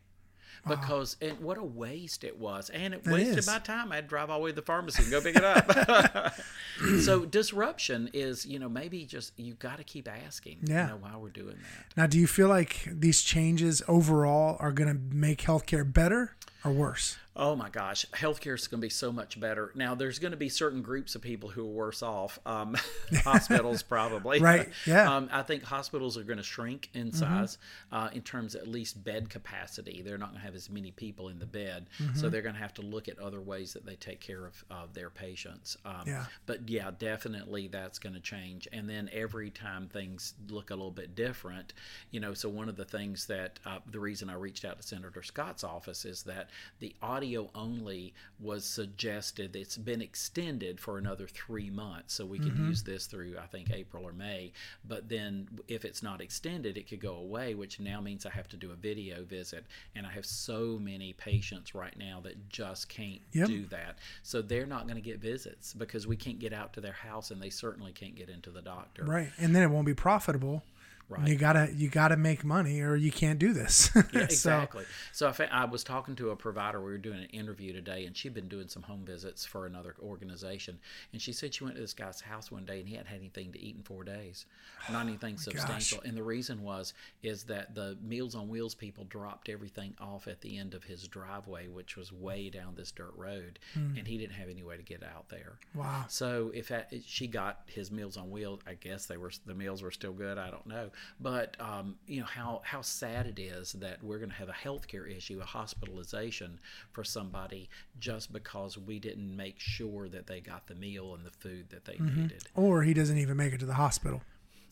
because 0.69 1.17
and 1.23 1.39
what 1.41 1.57
a 1.59 1.63
waste 1.65 2.25
it 2.25 2.39
was 2.39 2.71
and 2.71 2.95
it, 2.95 3.03
It 3.07 3.11
wasted 3.11 3.39
is. 3.39 3.47
my 3.47 3.59
time 3.59 3.93
i'd 3.93 4.07
drive 4.09 4.31
all 4.31 4.39
the 4.39 4.45
way 4.45 4.51
to 4.51 4.57
the 4.57 4.63
pharmacy 4.63 5.03
and 5.03 5.11
go 5.11 5.21
pick 5.21 5.37
it 5.37 5.45
up 5.45 6.35
so 7.03 7.25
disruption 7.25 8.11
is 8.13 8.47
you 8.47 8.59
know 8.59 8.69
maybe 8.69 9.05
just 9.05 9.33
you 9.39 9.55
got 9.55 9.79
to 9.79 9.85
keep 9.85 10.09
asking 10.09 10.59
Yeah. 10.65 10.85
you 10.85 10.91
know 10.93 10.99
why 11.01 11.17
we're 11.17 11.29
doing 11.31 11.57
that 11.57 11.97
Now, 11.97 12.07
do 12.07 12.19
you 12.19 12.27
feel 12.27 12.49
like 12.49 12.89
these 12.91 13.23
changes 13.23 13.83
overall 13.89 14.57
are 14.61 14.73
going 14.73 14.89
to 14.89 15.15
make 15.15 15.43
healthcare 15.43 15.91
better 15.91 16.37
or 16.65 16.73
worse? 16.73 17.17
Oh 17.41 17.57
my 17.57 17.71
gosh, 17.71 18.05
healthcare 18.13 18.55
is 18.55 18.69
going 18.69 18.83
to 18.83 18.85
be 18.85 18.91
so 18.91 19.11
much 19.11 19.41
better. 19.41 19.73
Now, 19.75 19.95
there's 19.95 20.19
going 20.19 20.33
to 20.33 20.37
be 20.37 20.51
certain 20.51 20.83
groups 20.83 21.15
of 21.15 21.23
people 21.23 21.49
who 21.49 21.63
are 21.63 21.73
worse 21.73 22.03
off. 22.03 22.39
Um, 22.45 22.77
hospitals, 23.25 23.83
probably. 23.83 24.41
Right, 24.51 24.69
yeah. 24.87 25.07
Mm-hmm. 25.07 25.13
Um, 25.13 25.29
I 25.33 25.43
think 25.43 25.63
hospitals 25.63 26.19
are 26.19 26.23
going 26.23 26.37
to 26.37 26.43
shrink 26.45 26.91
in 26.93 27.13
size 27.13 27.57
uh, 27.93 28.11
in 28.13 28.21
terms 28.21 28.55
of 28.55 28.63
at 28.63 28.69
least 28.69 29.03
bed 29.03 29.31
capacity. 29.31 30.03
They're 30.03 30.19
not 30.19 30.31
going 30.31 30.41
to 30.41 30.45
have 30.45 30.55
as 30.55 30.69
many 30.69 30.91
people 30.91 31.29
in 31.29 31.39
the 31.39 31.47
bed. 31.47 31.89
Mm-hmm. 31.99 32.17
So 32.17 32.29
they're 32.29 32.43
going 32.43 32.55
to 32.55 32.61
have 32.61 32.75
to 32.75 32.83
look 32.83 33.09
at 33.09 33.19
other 33.19 33.41
ways 33.41 33.73
that 33.73 33.87
they 33.87 33.97
take 33.97 34.21
care 34.21 34.45
of, 34.45 34.63
of 34.71 34.93
their 34.93 35.09
patients. 35.09 35.79
Um, 35.85 36.03
Yeah. 36.07 36.27
But 36.45 36.69
yeah, 36.69 36.91
definitely 36.99 37.69
that's 37.69 37.99
going 37.99 38.15
to 38.15 38.21
change. 38.21 38.69
And 38.73 38.89
then 38.89 39.09
every 39.13 39.49
time 39.51 39.89
things 39.89 40.35
look 40.51 40.71
a 40.71 40.75
little 40.75 40.91
bit 40.91 41.15
different, 41.15 41.73
you 42.11 42.21
know, 42.21 42.35
so 42.35 42.49
one 42.51 42.69
of 42.69 42.77
the 42.77 42.85
things 42.85 43.27
that 43.27 43.59
uh, 43.65 43.79
the 43.91 44.01
reason 44.01 44.29
I 44.29 44.35
reached 44.35 44.65
out 44.65 44.81
to 44.81 44.87
Senator 44.87 45.23
Scott's 45.23 45.65
office 45.65 46.05
is 46.05 46.25
that 46.25 46.51
the 46.81 46.95
audio 47.31 47.51
only 47.55 48.13
was 48.41 48.65
suggested, 48.65 49.55
it's 49.55 49.77
been 49.77 50.03
extended 50.03 50.81
for 50.81 50.99
another 50.99 51.27
three 51.27 51.71
months. 51.71 52.15
So 52.15 52.25
we 52.27 52.39
can 52.39 52.51
mm-hmm. 52.51 52.69
use 52.69 52.83
this 52.83 53.07
through, 53.07 53.37
I 53.41 53.47
think, 53.47 53.71
April 53.71 54.05
or 54.05 54.13
May. 54.13 54.53
But 54.87 55.09
then 55.09 55.49
if 55.69 55.85
it's 55.85 56.03
not 56.03 56.21
extended, 56.21 56.77
it 56.77 56.89
could 56.89 57.01
go 57.01 57.17
away, 57.17 57.55
which 57.55 57.79
now 57.79 58.01
means 58.01 58.27
I 58.27 58.31
have 58.31 58.49
to 58.49 58.57
do 58.57 58.73
a 58.73 58.75
video 58.75 59.23
visit. 59.25 59.65
And 59.95 60.07
I 60.07 60.11
have 60.11 60.27
so 60.27 60.79
many 60.81 61.13
patients 61.13 61.75
right 61.75 61.97
now 61.97 62.21
that 62.25 62.49
just 62.49 62.89
can't 62.89 63.21
Yep. 63.33 63.49
do 63.49 63.67
that. 63.67 63.99
So 64.23 64.43
they're 64.43 64.67
not 64.67 64.85
going 64.85 64.97
to 64.97 65.03
get 65.03 65.21
visits 65.21 65.75
because 65.75 66.07
we 66.07 66.17
can't 66.17 66.39
get 66.39 66.53
out 66.53 66.73
to 66.75 66.81
their 66.81 66.93
house 66.93 67.31
and 67.31 67.41
they 67.41 67.51
certainly 67.51 67.93
can't 67.93 68.17
get 68.17 68.29
into 68.29 68.51
the 68.51 68.63
doctor. 68.63 69.05
Right. 69.05 69.31
And 69.39 69.55
then 69.55 69.63
it 69.63 69.71
won't 69.71 69.87
be 69.87 69.95
profitable. 69.95 70.63
Right. 71.11 71.27
You 71.27 71.35
gotta 71.35 71.71
you 71.75 71.89
gotta 71.89 72.17
make 72.17 72.45
money 72.45 72.81
or 72.81 72.95
you 72.95 73.11
can't 73.11 73.39
do 73.39 73.53
this. 73.53 73.91
Yeah, 74.13 74.27
So- 74.29 74.51
exactly. 74.51 74.85
So, 75.13 75.29
I, 75.29 75.33
fa- 75.33 75.53
I 75.55 75.65
was 75.65 75.85
talking 75.85 76.17
to 76.17 76.31
a 76.31 76.37
provider. 76.37 76.81
We 76.81 76.91
were 76.91 76.99
doing 76.99 77.19
an 77.21 77.29
interview 77.31 77.73
today, 77.73 78.07
and 78.07 78.17
she'd 78.17 78.35
been 78.35 78.49
doing 78.49 78.69
some 78.69 78.83
home 78.83 79.05
visits 79.05 79.45
for 79.45 79.67
another 79.67 79.95
organization. 80.01 80.79
And 81.13 81.21
she 81.21 81.33
said 81.33 81.55
she 81.55 81.65
went 81.65 81.77
to 81.77 81.83
this 81.83 81.93
guy's 81.93 82.21
house 82.21 82.51
one 82.51 82.65
day, 82.65 82.81
and 82.81 82.89
he 82.89 82.95
hadn't 82.95 83.09
had 83.09 83.19
anything 83.19 83.53
to 83.53 83.61
eat 83.61 83.77
in 83.77 83.83
four 83.83 84.05
days, 84.05 84.47
not 84.91 85.05
oh 85.05 85.09
anything 85.09 85.37
substantial. 85.37 86.01
And 86.05 86.17
the 86.17 86.23
reason 86.23 86.63
was 86.63 86.95
is 87.23 87.45
that 87.45 87.75
the 87.75 87.97
Meals 88.03 88.35
on 88.35 88.49
Wheels 88.49 88.75
people 88.75 89.05
dropped 89.05 89.49
everything 89.49 89.95
off 90.01 90.27
at 90.29 90.41
the 90.41 90.59
end 90.59 90.75
of 90.75 90.85
his 90.85 91.07
driveway, 91.09 91.69
which 91.69 91.97
was 91.97 92.13
way 92.13 92.51
down 92.51 92.75
this 92.77 92.91
dirt 92.91 93.13
road, 93.17 93.59
hmm. 93.75 93.97
and 93.97 94.07
he 94.07 94.19
didn't 94.19 94.35
have 94.35 94.49
any 94.49 94.63
way 94.63 94.77
to 94.77 94.83
get 94.83 95.03
out 95.03 95.29
there. 95.29 95.59
Wow. 95.75 96.05
So 96.09 96.51
if 96.55 96.73
she 97.07 97.27
got 97.27 97.61
his 97.67 97.91
Meals 97.91 98.17
on 98.17 98.31
Wheels, 98.31 98.61
I 98.67 98.75
guess 98.75 99.07
they 99.07 99.17
were 99.17 99.31
the 99.47 99.55
meals 99.55 99.83
were 99.83 99.91
still 99.91 100.13
good. 100.13 100.39
I 100.39 100.51
don't 100.51 100.67
know, 100.67 100.91
but 101.21 101.57
um, 101.61 101.97
you 102.07 102.21
know 102.21 102.27
how 102.27 102.63
how 102.65 102.83
sad 102.83 103.27
it 103.27 103.39
is 103.39 103.73
that 103.75 104.03
we're 104.03 104.19
going 104.19 104.31
to 104.31 104.37
have 104.37 104.49
a 104.49 104.53
healthcare 104.53 105.11
issue, 105.15 105.41
a 105.43 105.47
hospitalization 105.47 106.59
for 106.93 107.05
somebody 107.05 107.69
just 107.99 108.33
because 108.33 108.79
we 108.79 108.99
didn't 108.99 109.35
make 109.37 109.59
sure 109.59 110.09
that 110.09 110.27
they 110.27 110.41
got 110.41 110.67
the 110.67 110.75
meal 110.75 111.15
and 111.15 111.25
the 111.25 111.31
food 111.31 111.71
that 111.71 111.85
they 111.85 111.97
needed. 111.99 112.45
Or 112.55 112.83
he 112.83 112.95
doesn't 112.95 113.19
even 113.19 113.37
make 113.37 113.53
it 113.53 113.61
to 113.61 113.67
the 113.67 113.75
hospital. 113.75 114.23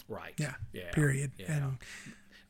Right. 0.09 0.35
Yeah. 0.39 0.55
Yeah. 0.73 0.91
Period. 0.93 1.33
Yeah. 1.39 1.53
And 1.53 1.79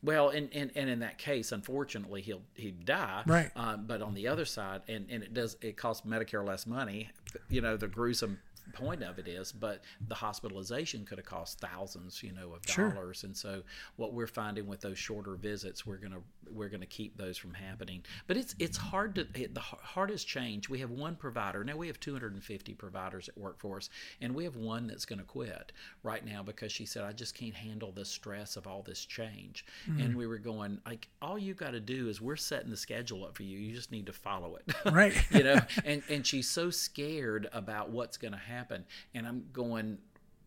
Well, 0.02 0.28
and, 0.28 0.48
and, 0.52 0.70
and 0.76 0.88
in 0.88 1.00
that 1.00 1.18
case, 1.18 1.50
unfortunately, 1.50 2.22
he'll 2.22 2.42
he'd 2.54 2.84
die. 2.84 3.22
Right. 3.26 3.50
Um, 3.56 3.84
but 3.86 4.00
on 4.00 4.14
the 4.14 4.28
other 4.28 4.44
side, 4.44 4.82
and, 4.86 5.06
and 5.10 5.22
it 5.24 5.34
does 5.34 5.56
it 5.60 5.76
costs 5.76 6.06
Medicare 6.06 6.46
less 6.46 6.66
money. 6.66 7.10
You 7.48 7.60
know, 7.60 7.76
the 7.76 7.88
gruesome 7.88 8.38
point 8.72 9.02
of 9.02 9.18
it 9.18 9.26
is, 9.28 9.52
but 9.52 9.82
the 10.08 10.14
hospitalization 10.14 11.04
could 11.04 11.18
have 11.18 11.26
cost 11.26 11.60
thousands, 11.60 12.22
you 12.22 12.32
know, 12.32 12.52
of 12.54 12.62
Sure. 12.66 12.90
dollars. 12.90 13.24
And 13.24 13.36
so, 13.36 13.62
what 13.96 14.12
we're 14.12 14.26
finding 14.26 14.66
with 14.66 14.80
those 14.80 14.98
shorter 14.98 15.34
visits, 15.36 15.86
we're 15.86 15.96
gonna 15.98 16.20
we're 16.50 16.68
gonna 16.68 16.86
keep 16.86 17.16
those 17.16 17.36
from 17.36 17.54
happening. 17.54 18.02
But 18.26 18.36
it's 18.36 18.54
it's 18.58 18.76
hard 18.76 19.14
to 19.16 19.26
it, 19.34 19.54
the 19.54 19.60
hardest 19.60 20.26
change. 20.26 20.68
We 20.68 20.78
have 20.80 20.90
one 20.90 21.16
provider 21.16 21.62
now. 21.64 21.76
We 21.76 21.86
have 21.88 22.00
250 22.00 22.74
providers 22.74 23.26
that 23.26 23.36
work 23.36 23.58
for 23.58 23.76
us, 23.76 23.90
and 24.20 24.34
we 24.34 24.44
have 24.44 24.56
one 24.56 24.86
that's 24.86 25.04
going 25.04 25.18
to 25.18 25.24
quit 25.24 25.72
right 26.02 26.24
now 26.24 26.42
because 26.42 26.72
she 26.72 26.86
said, 26.86 27.04
"I 27.04 27.12
just 27.12 27.34
can't 27.34 27.54
handle 27.54 27.92
the 27.92 28.04
stress 28.04 28.56
of 28.56 28.66
all 28.66 28.82
this 28.82 29.04
change." 29.04 29.64
Hmm. 29.84 30.00
And 30.00 30.16
we 30.16 30.26
were 30.26 30.38
going 30.38 30.80
like, 30.86 31.08
"All 31.20 31.38
you 31.38 31.54
got 31.54 31.72
to 31.72 31.80
do 31.80 32.08
is 32.08 32.20
we're 32.20 32.36
setting 32.36 32.70
the 32.70 32.76
schedule 32.76 33.24
up 33.24 33.36
for 33.36 33.42
you. 33.42 33.58
You 33.58 33.74
just 33.74 33.92
need 33.92 34.06
to 34.06 34.12
follow 34.12 34.56
it." 34.56 34.74
Right. 34.90 35.14
you 35.30 35.42
know. 35.44 35.58
And 35.84 36.02
and 36.10 36.26
she's 36.26 36.48
so 36.50 36.70
scared 36.70 37.48
about 37.52 37.90
what's 37.90 38.16
going 38.16 38.32
to 38.32 38.38
happen, 38.38 38.57
and 39.14 39.26
I'm 39.26 39.44
going. 39.52 39.98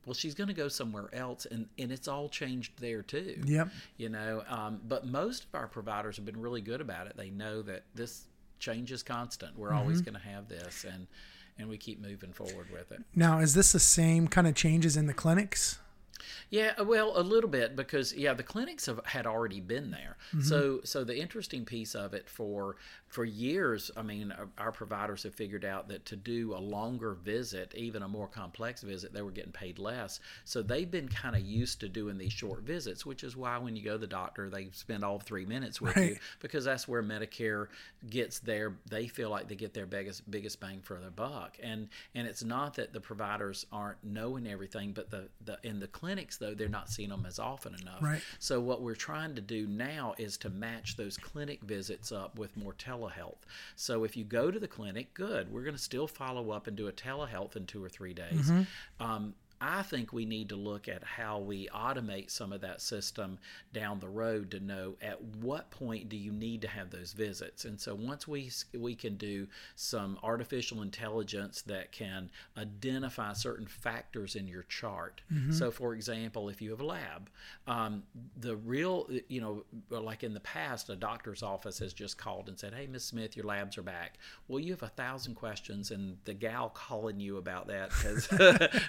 Well, 0.04 0.16
she's 0.16 0.34
going 0.34 0.48
to 0.48 0.54
go 0.56 0.68
somewhere 0.68 1.14
else, 1.14 1.46
and, 1.46 1.68
and 1.78 1.92
it's 1.92 2.08
all 2.08 2.28
changed 2.28 2.72
there 2.80 3.04
too 3.04 3.40
Yep. 3.46 3.70
you 3.98 4.10
know 4.10 4.42
um, 4.50 4.82
but 4.88 5.06
most 5.06 5.44
of 5.44 5.54
our 5.54 5.68
providers 5.68 6.16
have 6.16 6.26
been 6.26 6.42
really 6.42 6.60
good 6.62 6.82
about 6.82 7.06
it 7.06 7.14
they 7.16 7.30
know 7.30 7.62
that 7.62 7.84
this 7.94 8.26
change 8.58 8.92
is 8.92 9.04
constant 9.04 9.56
we're 9.56 9.72
always 9.72 10.02
Mm-hmm. 10.02 10.12
going 10.14 10.24
to 10.24 10.28
have 10.30 10.48
this 10.50 10.86
and 10.92 11.06
and 11.60 11.70
we 11.70 11.78
keep 11.78 12.02
moving 12.02 12.34
forward 12.34 12.66
with 12.74 12.92
it 12.92 13.04
Now, 13.16 13.38
is 13.42 13.54
this 13.54 13.74
the 13.74 13.80
same 13.80 14.28
kind 14.28 14.48
of 14.48 14.56
changes 14.56 14.98
in 14.98 15.06
the 15.06 15.14
clinics? 15.14 15.78
Yeah, 16.50 16.74
uh, 16.80 16.86
well, 16.86 17.14
a 17.16 17.24
little 17.24 17.50
bit 17.50 17.76
because 17.76 18.14
yeah, 18.14 18.34
the 18.34 18.44
clinics 18.44 18.86
have 18.86 19.00
had 19.06 19.26
already 19.26 19.62
been 19.62 19.92
there. 19.92 20.18
So 20.42 20.82
so 20.84 21.04
the 21.04 21.18
interesting 21.18 21.66
piece 21.66 21.96
of 21.96 22.14
it 22.14 22.30
for 22.30 22.76
for 23.08 23.26
years, 23.26 23.92
I 23.98 24.04
mean, 24.04 24.32
our, 24.32 24.48
our 24.58 24.72
providers 24.72 25.24
have 25.24 25.36
figured 25.36 25.66
out 25.66 25.90
that 25.90 26.06
to 26.06 26.16
do 26.16 26.56
a 26.56 26.60
longer 26.60 27.14
visit, 27.14 27.74
even 27.76 28.04
a 28.04 28.08
more 28.08 28.28
complex 28.28 28.82
visit, 28.82 29.14
they 29.14 29.22
were 29.22 29.32
getting 29.32 29.52
paid 29.52 29.80
less. 29.80 30.22
So 30.46 30.62
they've 30.62 30.90
been 30.90 31.10
kind 31.10 31.36
of 31.36 31.42
used 31.42 31.82
to 31.82 31.90
doing 31.90 32.18
these 32.18 32.32
short 32.32 32.62
visits, 32.62 33.06
which 33.06 33.24
is 33.24 33.36
why 33.36 33.58
when 33.58 33.76
you 33.76 33.84
go 33.84 33.94
to 33.94 33.98
the 33.98 34.08
doctor, 34.08 34.50
they 34.50 34.70
spend 34.72 35.04
all 35.04 35.20
three 35.20 35.46
minutes 35.46 35.82
with 35.82 35.98
you 35.98 36.18
because 36.40 36.66
that's 36.66 36.88
where 36.88 37.04
Medicare 37.04 37.68
gets 38.10 38.40
their 38.40 38.78
they 38.90 39.08
feel 39.08 39.30
like 39.30 39.48
they 39.48 39.56
get 39.56 39.74
their 39.74 39.86
biggest 39.86 40.30
biggest 40.30 40.60
bang 40.60 40.80
for 40.82 41.00
their 41.00 41.12
buck. 41.12 41.58
And 41.62 41.90
and 42.16 42.28
it's 42.28 42.44
not 42.44 42.76
that 42.76 42.94
the 42.94 43.02
providers 43.02 43.66
aren't 43.72 44.04
knowing 44.04 44.48
everything, 44.48 44.94
but 44.94 45.10
the, 45.10 45.30
the 45.44 45.58
in 45.64 45.80
the 45.80 45.88
clinic 45.88 46.11
clinics 46.12 46.38
though 46.38 46.54
they're 46.54 46.68
not 46.68 46.90
seeing 46.90 47.10
them 47.10 47.26
as 47.26 47.40
often 47.40 47.74
enough. 47.82 48.02
Right. 48.02 48.22
so 48.40 48.60
what 48.60 48.82
we're 48.82 48.96
trying 48.96 49.36
to 49.36 49.42
do 49.42 49.66
now 49.68 50.14
is 50.18 50.38
to 50.38 50.50
match 50.50 50.98
those 50.98 51.18
clinic 51.18 51.62
visits 51.64 52.12
up 52.12 52.38
with 52.38 52.56
more 52.58 52.74
telehealth. 52.74 53.38
So 53.76 54.04
if 54.04 54.18
you 54.18 54.24
go 54.24 54.52
to 54.52 54.60
the 54.60 54.68
clinic 54.68 55.14
good 55.14 55.52
we're 55.52 55.64
going 55.64 55.76
to 55.76 55.82
still 55.82 56.08
follow 56.08 56.52
up 56.52 56.68
and 56.68 56.76
do 56.76 56.88
a 56.88 56.92
telehealth 56.92 57.56
in 57.56 57.66
two 57.66 57.84
or 57.84 57.90
three 57.90 58.14
days. 58.14 58.52
Um, 59.00 59.34
I 59.62 59.84
think 59.84 60.12
we 60.12 60.26
need 60.26 60.50
to 60.50 60.56
look 60.56 60.88
at 60.88 61.04
how 61.04 61.38
we 61.38 61.68
automate 61.68 62.32
some 62.32 62.52
of 62.52 62.62
that 62.62 62.82
system 62.82 63.38
down 63.74 64.00
the 64.00 64.10
road 64.10 64.50
to 64.52 64.60
know 64.60 64.96
at 65.04 65.22
what 65.22 65.70
point 65.70 66.10
do 66.10 66.18
you 66.18 66.32
need 66.32 66.64
to 66.64 66.68
have 66.68 66.90
those 66.90 67.14
visits. 67.14 67.66
And 67.66 67.80
so 67.80 67.94
once 67.94 68.28
we 68.28 68.50
we 68.74 68.96
can 68.96 69.18
do 69.18 69.48
some 69.76 70.18
artificial 70.24 70.82
intelligence 70.82 71.62
that 71.64 71.92
can 71.92 72.32
identify 72.58 73.34
certain 73.34 73.68
factors 73.68 74.36
in 74.36 74.48
your 74.48 74.64
chart. 74.64 75.22
So 75.54 75.70
for 75.70 75.94
example, 75.94 76.50
if 76.50 76.60
you 76.62 76.72
have 76.72 76.82
a 76.82 76.86
lab, 76.86 77.30
um, 77.68 78.04
the 78.40 78.56
real 78.56 79.08
you 79.28 79.42
know 79.42 79.64
like 79.92 80.24
in 80.24 80.34
the 80.34 80.40
past, 80.40 80.90
a 80.90 80.96
doctor's 80.96 81.44
office 81.44 81.78
has 81.80 81.94
just 81.94 82.18
called 82.18 82.50
and 82.50 82.58
said, 82.58 82.74
"Hey, 82.74 82.88
Miss 82.88 83.06
Smith, 83.06 83.38
your 83.38 83.46
labs 83.46 83.78
are 83.78 83.84
back." 83.84 84.18
Well, 84.48 84.60
you 84.60 84.72
have 84.72 84.84
a 84.84 84.88
thousand 84.88 85.36
questions, 85.36 85.92
and 85.92 86.18
the 86.26 86.34
gal 86.34 86.70
calling 86.70 87.20
you 87.20 87.38
about 87.38 87.68
that 87.68 87.92
has 87.92 88.28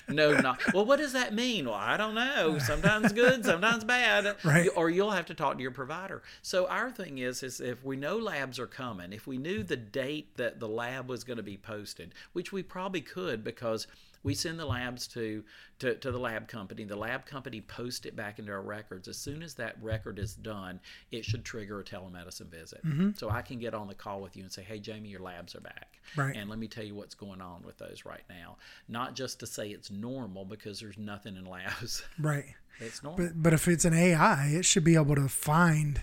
no, 0.09 0.33
not 0.41 0.62
well. 0.75 0.85
What 0.85 0.99
does 0.99 1.13
that 1.13 1.35
mean? 1.35 1.67
Well, 1.67 1.75
I 1.75 1.97
don't 1.97 2.15
know. 2.15 2.59
Sometimes 2.59 3.13
good, 3.13 3.45
sometimes 3.53 3.85
bad. 3.85 4.37
Right. 4.45 4.69
Or 4.77 4.91
you'll 4.91 5.11
have 5.11 5.27
to 5.27 5.35
talk 5.35 5.57
to 5.57 5.63
your 5.63 5.71
provider. 5.71 6.23
So 6.43 6.67
our 6.67 6.91
thing 6.91 7.19
is, 7.19 7.43
is 7.43 7.61
if 7.61 7.85
we 7.85 7.97
know 7.97 8.17
labs 8.17 8.59
are 8.59 8.67
coming, 8.67 9.13
if 9.13 9.27
we 9.27 9.39
knew 9.39 9.63
the 9.63 9.77
date 9.77 10.37
that 10.37 10.61
the 10.61 10.69
lab 10.69 11.09
was 11.09 11.25
going 11.25 11.39
to 11.39 11.43
be 11.43 11.57
posted, 11.57 12.15
which 12.33 12.53
we 12.53 12.63
probably 12.63 13.01
could 13.01 13.45
because 13.45 13.87
we 14.23 14.35
send 14.35 14.59
the 14.59 14.67
labs 14.67 15.07
to, 15.09 15.43
to, 15.81 15.95
to 15.97 16.13
the 16.13 16.19
lab 16.19 16.49
company. 16.49 16.85
The 16.85 16.97
lab 16.97 17.27
company 17.27 17.61
posts 17.61 18.07
it 18.07 18.15
back 18.15 18.39
into 18.39 18.53
our 18.53 18.63
records. 18.63 19.09
As 19.09 19.19
soon 19.19 19.43
as 19.43 19.55
that 19.55 19.77
record 19.83 20.19
is 20.19 20.35
done, 20.35 20.81
it 21.11 21.25
should 21.25 21.45
trigger 21.45 21.81
a 21.81 21.85
telemedicine 21.85 22.51
visit. 22.51 22.85
Mm-hmm. 22.85 23.11
So 23.17 23.31
I 23.31 23.43
can 23.43 23.59
get 23.59 23.75
on 23.75 23.89
the 23.89 23.95
call 23.95 24.21
with 24.21 24.37
you 24.37 24.43
and 24.43 24.53
say, 24.53 24.63
hey, 24.63 24.79
Jamie, 24.79 25.09
your 25.09 25.21
labs 25.21 25.55
are 25.55 25.61
back. 25.61 25.99
Right. 26.17 26.37
And 26.37 26.49
let 26.49 26.59
me 26.59 26.69
tell 26.69 26.85
you 26.85 26.95
what's 26.95 27.15
going 27.15 27.41
on 27.41 27.63
with 27.65 27.79
those 27.79 28.05
right 28.05 28.25
now. 28.29 28.57
Not 28.89 29.15
just 29.15 29.41
to 29.41 29.47
say 29.47 29.71
it's 29.71 29.91
normal 29.91 30.45
because 30.45 30.81
there's 30.81 30.99
nothing 30.99 31.37
in 31.37 31.45
labs. 31.45 32.03
Right. 32.19 32.55
it's 32.79 33.03
normal. 33.03 33.27
But 33.27 33.43
but 33.43 33.53
if 33.53 33.67
it's 33.67 33.85
an 33.85 33.95
AI, 33.95 34.49
it 34.49 34.65
should 34.65 34.85
be 34.85 34.95
able 34.95 35.17
to 35.17 35.29
find 35.29 36.03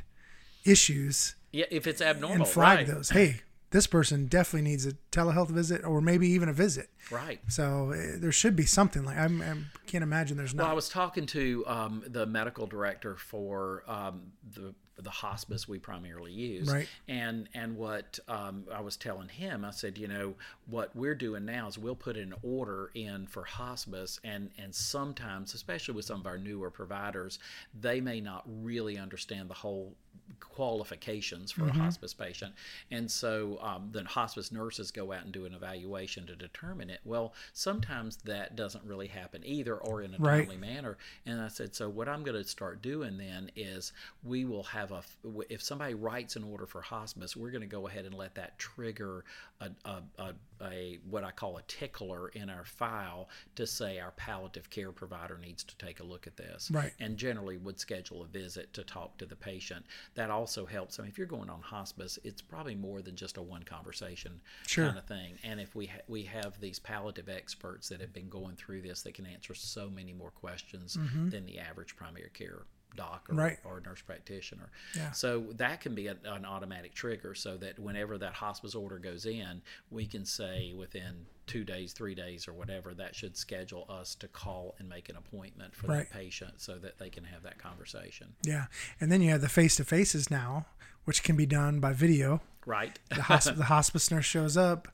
issues 0.66 1.36
yeah, 1.52 1.66
if 1.72 1.88
it's 1.88 2.02
abnormal, 2.02 2.38
and 2.38 2.48
flag 2.48 2.78
right? 2.80 2.88
those. 2.88 3.10
Hey, 3.10 3.42
this 3.72 3.88
person 3.88 4.26
definitely 4.26 4.70
needs 4.70 4.86
a 4.86 4.94
telehealth 5.12 5.50
visit 5.50 5.84
or 5.84 6.02
maybe 6.02 6.28
even 6.30 6.50
a 6.50 6.54
visit. 6.54 6.90
Right. 7.12 7.40
So 7.48 7.92
uh, 7.94 8.18
there 8.20 8.32
should 8.32 8.56
be 8.56 8.66
something 8.66 9.04
like 9.04 9.18
I'm, 9.18 9.42
I 9.42 9.56
can't 9.86 10.04
imagine 10.04 10.38
there's 10.38 10.54
not. 10.56 10.64
Well, 10.64 10.72
I 10.72 10.76
was 10.76 10.90
talking 10.90 11.26
to 11.28 11.64
um, 11.68 12.04
the 12.08 12.26
medical 12.26 12.66
director 12.68 13.16
for 13.16 13.84
um, 13.88 14.32
the 14.56 14.74
the 15.02 15.10
hospice 15.10 15.66
we 15.66 15.80
primarily 15.80 16.34
use, 16.34 16.70
Right. 16.70 16.86
and 17.08 17.48
and 17.54 17.78
what 17.78 18.20
um, 18.28 18.66
I 18.74 18.82
was 18.82 18.98
telling 18.98 19.30
him, 19.30 19.64
I 19.64 19.72
said, 19.72 19.98
you 19.98 20.10
know, 20.10 20.34
what 20.70 20.96
we're 20.96 21.16
doing 21.16 21.46
now 21.46 21.68
is 21.68 21.78
we'll 21.78 21.96
put 21.96 22.18
an 22.18 22.34
order 22.44 22.92
in 22.94 23.28
for 23.28 23.44
hospice, 23.44 24.20
and 24.24 24.52
and 24.58 24.74
sometimes, 24.74 25.54
especially 25.54 25.94
with 25.96 26.06
some 26.06 26.20
of 26.20 26.28
our 26.28 26.38
newer 26.38 26.70
providers, 26.70 27.40
they 27.80 28.02
may 28.02 28.22
not 28.22 28.44
really 28.46 28.98
understand 28.98 29.50
the 29.50 29.54
whole 29.56 29.96
qualifications 30.40 31.52
for 31.52 31.68
a 31.68 31.72
hospice 31.74 32.14
patient, 32.14 32.54
and 32.92 33.10
so 33.10 33.58
um, 33.62 33.90
the 33.92 34.04
hospice 34.04 34.52
nurses 34.52 34.92
go 34.92 35.12
out 35.12 35.24
and 35.24 35.32
do 35.32 35.46
an 35.46 35.54
evaluation 35.54 36.26
to 36.28 36.36
determine 36.36 36.90
it. 36.90 37.00
Well, 37.06 37.34
sometimes 37.54 38.18
that 38.26 38.56
doesn't 38.56 38.84
really 38.84 39.08
happen 39.08 39.42
either, 39.46 39.76
or 39.78 40.02
in 40.02 40.14
a 40.14 40.18
Right. 40.18 40.42
timely 40.42 40.58
manner. 40.58 40.98
And 41.26 41.40
I 41.40 41.48
said, 41.48 41.76
so 41.76 41.90
what 41.90 42.10
I'm 42.10 42.24
going 42.24 42.42
to 42.42 42.48
start 42.48 42.82
doing 42.82 43.18
then 43.18 43.50
is 43.56 43.94
we 44.24 44.46
will 44.46 44.64
have 44.64 44.92
a, 44.92 45.02
if 45.50 45.62
somebody 45.64 45.94
writes 45.94 46.36
an 46.36 46.44
order 46.44 46.66
for 46.66 46.82
hospice, 46.82 47.36
we're 47.38 47.52
going 47.52 47.62
to 47.62 47.68
go 47.68 47.88
ahead 47.88 48.06
and 48.06 48.14
let 48.14 48.36
that 48.36 48.60
trigger 48.60 49.24
a, 49.62 49.70
a, 49.86 50.02
a, 50.20 50.34
a 50.62 51.00
what 51.10 51.24
I 51.24 51.32
call 51.32 51.58
a 51.58 51.62
tickler 51.64 52.30
in 52.30 52.50
our 52.50 52.66
file 52.66 53.30
to 53.56 53.66
say 53.68 54.00
our 54.00 54.12
palliative 54.12 54.70
care 54.70 54.92
provider 54.92 55.38
needs 55.38 55.64
to 55.64 55.78
take 55.78 56.00
a 56.00 56.04
look 56.04 56.28
at 56.28 56.38
this. 56.38 56.70
Right. 56.72 56.94
And 57.00 57.18
generally 57.18 57.58
would 57.58 57.80
schedule 57.80 58.22
a 58.22 58.28
visit 58.28 58.74
to 58.74 58.84
talk 58.84 59.18
to 59.18 59.26
the 59.26 59.36
patient. 59.36 59.86
That 60.16 60.30
also 60.30 60.66
helps. 60.66 61.00
I 61.00 61.04
mean, 61.04 61.12
if 61.12 61.18
you're 61.18 61.28
going 61.28 61.50
on 61.50 61.62
hospice, 61.62 62.20
it's 62.24 62.42
probably 62.42 62.76
more 62.76 63.02
than 63.02 63.16
just 63.16 63.38
a 63.38 63.42
one 63.42 63.64
conversation 63.64 64.42
Sure. 64.68 64.86
kind 64.86 64.98
of 64.98 65.06
thing. 65.06 65.38
And 65.44 65.60
if 65.60 65.76
we 65.76 65.88
ha- 65.88 66.02
we 66.08 66.24
have 66.24 66.60
these 66.60 66.80
palliative 66.80 67.30
experts 67.30 67.90
that 67.90 68.02
have 68.02 68.14
been 68.14 68.30
going 68.30 68.56
through 68.56 68.82
this, 68.82 69.02
that 69.04 69.14
can 69.14 69.26
answer 69.26 69.54
so 69.54 69.90
many 69.90 70.14
more 70.14 70.32
questions 70.32 70.98
mm-hmm. 70.98 71.30
than 71.30 71.46
the 71.46 71.60
average 71.60 71.96
primary 71.96 72.32
care 72.34 72.64
doc 72.96 73.28
or. 73.30 73.36
Right. 73.36 73.58
or 73.64 73.80
nurse 73.86 74.02
practitioner. 74.02 74.70
Yeah. 74.96 75.12
So 75.12 75.46
that 75.56 75.82
can 75.82 75.96
be 75.96 76.08
a, 76.08 76.16
an 76.26 76.46
automatic 76.46 76.94
trigger, 76.94 77.34
so 77.36 77.58
that 77.58 77.80
whenever 77.80 78.18
that 78.18 78.34
hospice 78.34 78.76
order 78.76 78.98
goes 79.00 79.26
in, 79.26 79.62
we 79.92 80.06
can 80.06 80.26
say 80.26 80.74
within 80.78 81.26
two 81.48 81.64
days, 81.64 81.94
three 81.94 82.14
days, 82.16 82.48
or 82.48 82.54
whatever, 82.54 82.94
that 82.94 83.16
should 83.16 83.36
schedule 83.36 83.86
us 83.90 84.14
to 84.16 84.28
call 84.28 84.76
and 84.80 84.88
make 84.88 85.10
an 85.10 85.16
appointment 85.16 85.76
for 85.76 85.88
Right. 85.88 86.10
that 86.10 86.12
patient, 86.12 86.54
so 86.58 86.78
that 86.78 87.00
they 87.00 87.10
can 87.10 87.24
have 87.24 87.44
that 87.44 87.58
conversation. 87.58 88.34
Yeah. 88.44 88.66
And 89.00 89.12
then 89.12 89.22
you 89.22 89.30
have 89.32 89.42
the 89.42 89.50
face 89.50 89.76
to 89.78 89.86
faces 89.86 90.30
now, 90.30 90.66
which 91.06 91.24
can 91.24 91.36
be 91.36 91.46
done 91.46 91.80
by 91.80 91.94
video. 91.94 92.42
Right. 92.66 93.00
The, 93.10 93.16
hosp- 93.16 93.58
the 93.58 93.64
hospice 93.66 94.12
nurse 94.12 94.26
shows 94.26 94.58
up. 94.58 94.88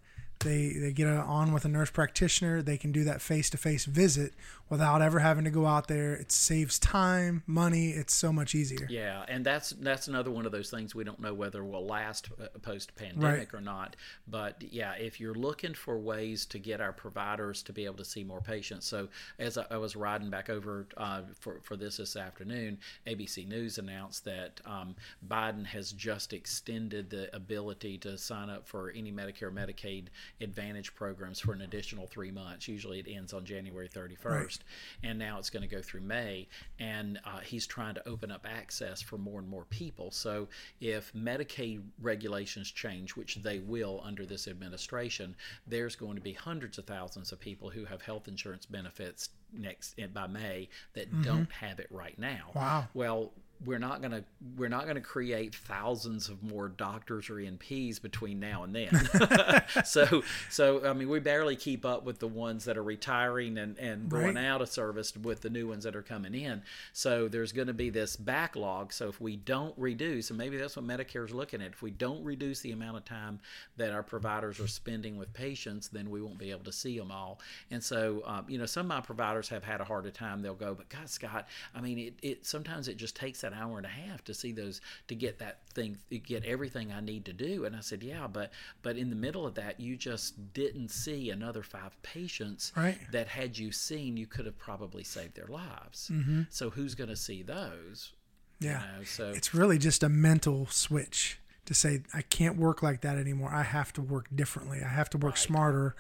They, 0.46 0.74
they 0.74 0.92
get 0.92 1.08
on 1.08 1.54
with 1.54 1.66
a 1.66 1.68
nurse 1.68 1.90
practitioner. 1.90 2.62
They 2.62 2.78
can 2.78 2.92
do 2.92 3.04
that 3.06 3.20
face 3.20 3.50
to 3.50 3.58
face 3.58 3.86
visit 3.86 4.34
without 4.70 5.02
ever 5.02 5.20
having 5.20 5.44
to 5.44 5.50
go 5.50 5.66
out 5.66 5.88
there. 5.88 6.14
It 6.14 6.32
saves 6.32 6.78
time, 6.78 7.42
money. 7.48 7.90
It's 7.90 8.14
so 8.14 8.32
much 8.32 8.54
easier. 8.54 8.88
Yeah, 8.90 9.26
and 9.28 9.44
that's 9.44 9.72
that's 9.72 10.08
another 10.08 10.30
one 10.30 10.46
of 10.46 10.52
those 10.52 10.70
things 10.70 10.94
we 10.94 11.04
don't 11.04 11.20
know 11.20 11.34
whether 11.34 11.64
will 11.64 11.86
last 11.86 12.30
uh, 12.40 12.48
post 12.62 12.96
pandemic 12.96 13.54
or 13.54 13.62
not. 13.62 13.96
But 14.28 14.64
yeah, 14.72 14.94
if 14.94 15.20
you're 15.20 15.34
looking 15.34 15.74
for 15.74 15.98
ways 15.98 16.46
to 16.48 16.60
get 16.60 16.80
our 16.80 16.94
providers 16.94 17.64
to 17.64 17.74
be 17.74 17.86
able 17.86 17.98
to 17.98 18.06
see 18.06 18.24
more 18.24 18.42
patients, 18.42 18.88
so 18.88 19.08
as 19.40 19.58
I, 19.58 19.66
I 19.72 19.78
was 19.78 19.96
riding 19.96 20.30
back 20.30 20.50
over 20.50 20.88
uh, 20.98 21.22
for 21.40 21.60
for 21.64 21.76
this 21.76 21.98
this 21.98 22.16
afternoon, 22.16 22.78
ABC 23.08 23.48
News 23.48 23.80
announced 23.80 24.26
that 24.26 24.62
um, 24.66 24.96
Biden 25.28 25.66
has 25.66 25.92
just 25.92 26.34
extended 26.34 27.10
the 27.10 27.36
ability 27.36 27.98
to 28.00 28.18
sign 28.18 28.50
up 28.50 28.68
for 28.68 28.92
any 28.92 29.12
Medicare 29.12 29.52
Medicaid 29.52 30.06
Advantage 30.42 30.94
programs 30.96 31.40
for 31.40 31.54
an 31.54 31.62
additional 31.62 32.08
three 32.08 32.32
months. 32.32 32.68
Usually 32.68 33.00
it 33.00 33.08
ends 33.10 33.34
on 33.34 33.46
January 33.46 33.88
31st, 33.88 34.60
and 35.04 35.18
now 35.18 35.40
it's 35.40 35.50
going 35.50 35.68
to 35.68 35.74
go 35.74 35.82
through 35.82 36.02
May. 36.02 36.48
And 36.80 37.20
uh, 37.26 37.40
he's 37.40 37.66
trying 37.66 37.96
to 37.96 38.08
open 38.08 38.32
up 38.32 38.46
access 38.50 39.02
for 39.02 39.18
more 39.18 39.40
and 39.40 39.48
more 39.48 39.66
people. 39.70 40.12
So 40.12 40.48
if 40.82 41.14
Medicaid 41.14 41.82
regulations 42.02 42.72
change, 42.72 43.16
which 43.16 43.36
they 43.36 43.60
will 43.60 44.02
under 44.04 44.26
this 44.26 44.48
administration, 44.48 45.36
there's 45.68 45.96
going 45.96 46.16
to 46.16 46.22
be 46.22 46.34
hundreds 46.34 46.78
of 46.78 46.86
thousands 46.86 47.32
of 47.32 47.40
people 47.40 47.70
who 47.70 47.86
have 47.86 48.02
health 48.02 48.28
insurance 48.28 48.66
benefits 48.66 49.30
next 49.54 49.96
by 50.14 50.28
May 50.28 50.70
that 50.94 51.22
don't 51.22 51.52
have 51.52 51.80
it 51.80 51.88
right 51.90 52.18
now. 52.20 52.52
Wow. 52.54 52.88
Well, 52.94 53.32
we're 53.64 53.80
not 53.80 54.02
going 54.02 54.12
to 54.12 54.24
we're 54.58 54.70
not 54.70 54.84
going 54.84 54.96
to 54.96 55.02
create 55.02 55.56
thousands 55.56 56.30
of 56.30 56.44
more 56.44 56.68
doctors 56.68 57.30
or 57.30 57.36
NPs 57.36 58.02
between 58.02 58.40
now 58.40 58.64
and 58.64 58.76
then. 58.76 59.64
so 59.86 60.24
so 60.50 60.86
I 60.86 60.94
mean 60.94 61.10
we 61.10 61.20
barely 61.20 61.56
keep 61.56 61.86
up 61.86 62.04
with 62.04 62.20
the 62.20 62.28
ones 62.28 62.66
that 62.66 62.78
are 62.78 62.84
retiring 62.84 63.58
and 63.58 63.78
and 63.78 64.10
going 64.10 64.38
out 64.38 64.62
of 64.62 64.70
service 64.70 65.16
with 65.16 65.42
the 65.42 65.50
new 65.50 65.68
ones 65.68 65.84
that 65.86 65.96
are 65.96 66.02
coming 66.02 66.36
in. 66.36 66.64
So 66.92 67.28
there's 67.28 67.52
going 67.52 67.68
to 67.68 67.74
be 67.74 67.90
this 67.90 68.16
backlog. 68.16 68.92
So 68.92 69.08
if 69.08 69.22
we 69.22 69.38
don't 69.38 69.74
reduce, 69.78 70.30
and 70.30 70.38
maybe 70.38 70.58
that's 70.58 70.76
what 70.76 70.86
Medicare 70.86 71.26
is 71.26 71.34
looking 71.34 71.62
at, 71.62 71.72
if 71.72 71.82
we 71.82 71.92
don't 71.92 72.24
reduce 72.24 72.60
the 72.60 72.72
amount 72.72 72.98
of 72.98 73.06
time 73.06 73.40
that 73.78 73.92
our 73.92 74.04
providers 74.04 74.60
are 74.60 74.68
spending 74.68 75.18
with 75.18 75.34
patients, 75.34 75.88
then 75.88 76.10
we 76.10 76.22
won't 76.22 76.38
be 76.38 76.52
able 76.52 76.66
to 76.66 76.72
see 76.72 76.98
them 76.98 77.12
all. 77.12 77.40
And 77.72 77.84
so 77.84 78.22
um, 78.26 78.46
you 78.48 78.58
know 78.58 78.66
some 78.66 78.86
of 78.86 78.90
my 78.90 79.02
providers 79.02 79.50
have 79.50 79.64
had 79.64 79.82
a 79.82 79.86
harder 79.86 80.12
time. 80.12 80.42
They'll 80.42 80.56
go, 80.56 80.74
but 80.74 80.90
God, 80.90 81.10
Scott, 81.10 81.48
I 81.74 81.82
mean 81.82 82.00
it, 82.00 82.14
it 82.22 82.46
sometimes 82.46 82.88
it 82.88 82.98
just 82.98 83.16
takes 83.16 83.44
an 83.44 83.54
hour 83.56 83.78
and 83.78 83.86
a 83.86 83.90
half 83.90 84.24
to 84.26 84.34
see 84.34 84.52
those 84.52 84.82
to 85.08 85.16
get 85.16 85.40
that 85.40 85.60
thing 85.74 85.98
get 86.26 86.44
everything 86.46 86.92
I 86.92 87.00
need 87.02 87.26
to 87.26 87.34
do. 87.34 87.66
And 87.66 87.76
I 87.76 87.80
said, 87.80 88.04
yeah, 88.04 88.28
but 88.28 88.52
but 88.82 88.98
in 88.98 89.10
the 89.10 89.16
middle 89.16 89.46
of 89.48 89.56
that, 89.56 89.80
you 89.80 89.96
just 89.96 90.54
didn't 90.54 90.90
see 90.90 91.30
another 91.30 91.64
five 91.64 92.00
patients 92.04 92.72
Right. 92.76 92.98
that 93.12 93.28
had 93.28 93.58
you 93.58 93.72
seen, 93.72 94.18
you 94.18 94.28
could 94.28 94.46
have 94.46 94.58
probably 94.60 95.04
saved 95.04 95.36
their 95.36 95.48
lives. 95.48 96.12
So 96.50 96.70
who's 96.70 96.94
going 96.96 97.10
to 97.10 97.16
see 97.16 97.42
those? 97.44 98.12
Mm-hmm. 98.62 98.66
Yeah. 98.66 98.82
You 98.94 98.98
know, 99.00 99.04
so 99.06 99.30
It's 99.30 99.54
really 99.54 99.78
just 99.78 100.04
a 100.04 100.10
mental 100.10 100.68
switch 100.68 101.40
to 101.66 101.74
say, 101.74 102.04
I 102.14 102.22
can't 102.22 102.58
work 102.58 102.84
like 102.84 103.02
that 103.02 103.18
anymore. 103.18 103.52
I 103.52 103.64
have 103.64 103.92
to 103.94 104.02
work 104.02 104.28
differently. 104.36 104.82
I 104.84 104.90
have 104.90 105.10
to 105.12 105.18
work 105.18 105.38
smarter. 105.38 105.96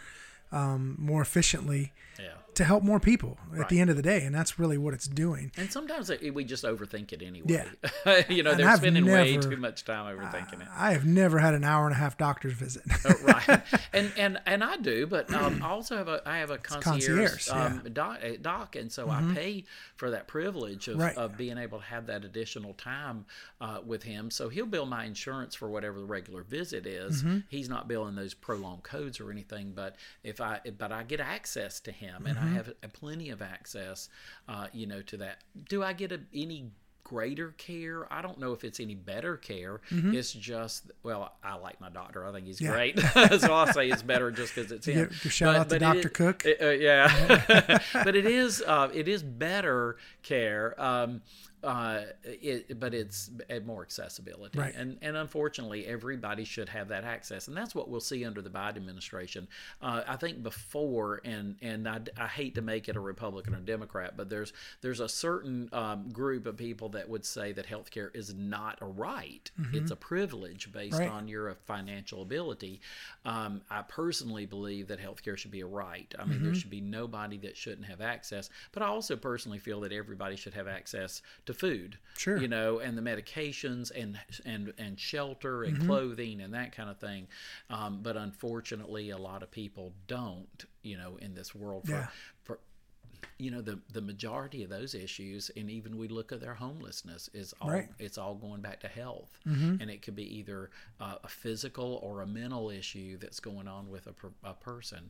um, 0.52 0.96
more 1.00 1.22
efficiently 1.24 1.92
Yeah. 2.20 2.30
To 2.56 2.64
help 2.64 2.84
more 2.84 3.00
people 3.00 3.38
at 3.54 3.60
Right. 3.60 3.70
the 3.70 3.80
end 3.80 3.90
of 3.90 3.96
the 3.96 4.02
day, 4.02 4.24
and 4.26 4.34
that's 4.36 4.58
really 4.60 4.78
what 4.78 4.94
it's 4.94 5.08
doing. 5.08 5.52
And 5.58 5.72
sometimes 5.72 6.10
it, 6.10 6.34
we 6.34 6.44
just 6.44 6.64
overthink 6.64 7.14
it 7.14 7.22
anyway. 7.22 7.48
Yeah. 8.06 8.24
you 8.30 8.44
know, 8.44 8.52
And 8.52 8.60
they're 8.60 8.70
I've 8.70 8.78
spending 8.80 9.06
way 9.06 9.38
too 9.38 9.58
much 9.58 9.86
time 9.86 10.18
overthinking 10.18 10.62
it. 10.62 10.68
I 10.76 10.92
have 10.94 11.06
never 11.06 11.40
had 11.40 11.54
an 11.54 11.64
hour 11.64 11.86
and 11.86 11.94
a 11.94 11.98
half 11.98 12.18
doctor's 12.18 12.54
visit. 12.54 12.84
Oh, 13.06 13.14
right, 13.24 13.62
and 13.94 14.12
and 14.18 14.40
and 14.46 14.64
I 14.64 14.78
do, 14.78 15.08
but 15.08 15.34
um, 15.34 15.62
I 15.64 15.68
also 15.70 15.98
have 15.98 16.08
a 16.08 16.22
I 16.26 16.38
have 16.40 16.52
a 16.52 16.58
concierge, 16.58 17.48
concierge, 17.48 17.50
um, 17.50 17.58
yeah. 17.58 17.70
Mm-hmm. 17.80 17.94
doc, 17.94 18.20
doc, 18.42 18.76
and 18.76 18.92
so 18.92 19.10
I 19.10 19.22
pay 19.34 19.64
for 19.96 20.10
that 20.12 20.28
privilege 20.28 20.88
of, 20.88 20.98
Right. 20.98 21.16
of 21.18 21.38
being 21.38 21.58
able 21.58 21.80
to 21.80 21.86
have 21.86 22.08
that 22.08 22.26
additional 22.26 22.74
time 22.74 23.26
uh, 23.62 23.80
with 23.86 24.04
him. 24.04 24.30
So 24.32 24.50
he'll 24.50 24.66
bill 24.66 24.86
my 24.86 25.06
insurance 25.06 25.56
for 25.56 25.70
whatever 25.70 26.00
the 26.00 26.06
regular 26.06 26.44
visit 26.44 26.86
is. 26.86 27.24
Mm-hmm. 27.24 27.40
He's 27.50 27.70
not 27.70 27.88
billing 27.88 28.16
those 28.16 28.34
prolonged 28.34 28.84
codes 28.84 29.20
or 29.20 29.32
anything, 29.32 29.74
but 29.76 29.96
if 30.24 30.42
I 30.42 30.60
but 30.78 30.92
I 30.92 31.04
get 31.04 31.20
access 31.20 31.80
to 31.82 31.92
him, 31.92 32.26
and 32.26 32.36
Mm-hmm. 32.36 32.45
I 32.46 32.50
have 32.54 32.70
uh, 32.70 32.88
plenty 32.94 33.30
of 33.30 33.42
access, 33.42 34.10
uh, 34.48 34.68
you 34.74 34.88
know, 34.88 35.02
to 35.04 35.18
that. 35.18 35.40
Do 35.70 35.84
I 35.84 35.94
get 35.94 36.12
a, 36.12 36.20
any? 36.34 36.72
greater 37.08 37.52
care 37.60 38.12
i 38.12 38.20
don't 38.20 38.40
know 38.40 38.52
if 38.52 38.64
it's 38.64 38.80
any 38.80 38.96
better 38.96 39.38
care 39.38 39.80
it's 39.92 40.34
just 40.34 40.90
well 41.04 41.36
i 41.44 41.54
like 41.54 41.80
my 41.80 41.88
doctor 41.88 42.25
i 42.25 42.32
think 42.32 42.48
he's 42.48 42.60
Mm-hmm. 42.60 42.66
Yeah. 42.66 42.72
great 42.72 43.00
so 43.42 43.54
i'll 43.54 43.72
say 43.72 43.90
it's 43.90 44.02
better 44.02 44.32
just 44.32 44.56
because 44.56 44.72
it's 44.72 44.88
him 44.88 45.12
give 45.22 45.32
shout 45.32 45.56
out 45.56 45.70
to 45.70 45.78
Dr. 45.78 46.00
is- 46.00 46.06
Cook. 46.08 46.46
it- 46.46 46.60
uh, 46.60 46.70
yeah, 46.72 47.80
but 48.04 48.16
it 48.16 48.25
is 48.25 48.64
uh, 48.66 48.90
it 48.92 49.08
is 49.08 49.22
better 49.22 49.98
care. 50.24 50.74
Um, 50.82 51.22
uh, 51.64 52.02
it, 52.24 52.80
but 52.80 52.94
it's 52.94 53.30
more 53.66 53.82
accessibility, 53.82 54.60
Right. 54.60 54.76
and 54.76 54.98
and 55.02 55.18
unfortunately, 55.18 55.86
everybody 55.88 56.44
should 56.44 56.70
have 56.70 56.90
that 56.90 57.04
access, 57.04 57.48
and 57.48 57.58
that's 57.58 57.74
what 57.74 57.90
we'll 57.90 58.00
see 58.00 58.24
under 58.26 58.42
the 58.42 58.50
Biden 58.50 58.78
administration. 58.78 59.48
Uh, 59.82 60.04
I 60.08 60.16
think 60.16 60.44
before, 60.44 61.22
and 61.26 61.56
and 61.62 61.88
I, 61.88 62.02
I 62.20 62.28
hate 62.28 62.56
to 62.56 62.62
make 62.62 62.88
it 62.90 62.96
a 62.96 63.00
Republican 63.00 63.56
or 63.56 63.60
Democrat, 63.62 64.16
but 64.16 64.30
there's 64.30 64.54
there's 64.82 65.00
a 65.00 65.10
certain 65.10 65.70
um, 65.74 66.10
group 66.12 66.46
of 66.46 66.58
people 66.58 66.90
that 66.90 67.10
would 67.10 67.26
say 67.26 67.52
that 67.54 67.66
healthcare 67.68 68.16
is 68.16 68.34
not 68.36 68.78
a 68.82 68.86
right; 68.86 69.50
it's 69.74 69.92
a 69.92 69.96
privilege 69.96 70.72
based 70.72 70.86
Mm-hmm. 70.96 71.00
Right. 71.00 71.10
on 71.12 71.28
your 71.28 71.56
financial 71.66 72.22
ability. 72.22 72.80
Um, 73.26 73.62
I 73.72 73.82
personally 73.82 74.46
believe 74.46 74.88
that 74.90 75.00
healthcare 75.00 75.36
should 75.36 75.50
be 75.52 75.62
a 75.62 75.66
right. 75.66 76.14
I 76.20 76.26
mean, 76.26 76.42
there 76.44 76.52
Mm-hmm. 76.52 76.60
should 76.60 76.70
be 76.70 76.82
nobody 76.82 77.38
that 77.40 77.58
shouldn't 77.58 77.88
have 77.88 78.02
access. 78.02 78.52
But 78.72 78.84
I 78.84 78.86
also 78.88 79.16
personally 79.16 79.58
feel 79.58 79.82
that 79.82 79.92
everybody 79.92 80.36
should 80.36 80.54
have 80.54 80.68
access 80.68 81.24
to 81.48 81.54
food. 81.56 81.98
Sure. 82.18 82.38
You 82.38 82.48
know, 82.48 82.80
and 82.80 82.98
the 82.98 83.02
medications 83.02 83.92
and 83.96 84.18
and 84.46 84.74
and 84.78 85.00
shelter 85.00 85.64
and 85.64 85.78
Mm-hmm. 85.78 85.86
clothing 85.88 86.42
and 86.42 86.54
that 86.54 86.72
kind 86.72 86.90
of 86.90 86.98
thing. 87.00 87.28
Um, 87.70 88.00
but 88.02 88.16
unfortunately, 88.18 89.10
a 89.10 89.18
lot 89.18 89.44
of 89.44 89.52
people 89.52 89.94
don't. 90.08 90.66
You 90.84 90.98
know, 90.98 91.18
in 91.22 91.34
this 91.34 91.54
world 91.56 91.86
for 91.86 91.92
Yeah. 91.92 92.08
for 92.44 92.60
you 93.40 93.50
know 93.52 93.62
the 93.62 93.80
the 93.92 94.02
majority 94.02 94.64
of 94.64 94.70
those 94.70 94.94
issues 94.94 95.50
and 95.58 95.70
even 95.70 95.98
we 95.98 96.08
look 96.08 96.32
at 96.32 96.40
their 96.40 96.54
homelessness 96.54 97.30
is 97.34 97.54
all 97.60 97.72
Right. 97.72 97.90
it's 98.00 98.18
all 98.18 98.36
going 98.36 98.62
back 98.62 98.80
to 98.82 98.88
health 98.88 99.40
and 99.46 99.90
it 99.90 100.02
could 100.04 100.16
be 100.16 100.38
either 100.38 100.70
uh, 101.02 101.16
a 101.24 101.28
physical 101.28 102.00
or 102.04 102.22
a 102.22 102.28
mental 102.28 102.70
issue 102.70 103.18
that's 103.18 103.40
going 103.40 103.68
on 103.68 103.90
with 103.90 104.06
a, 104.08 104.14
per, 104.14 104.30
a 104.44 104.54
person 104.54 105.10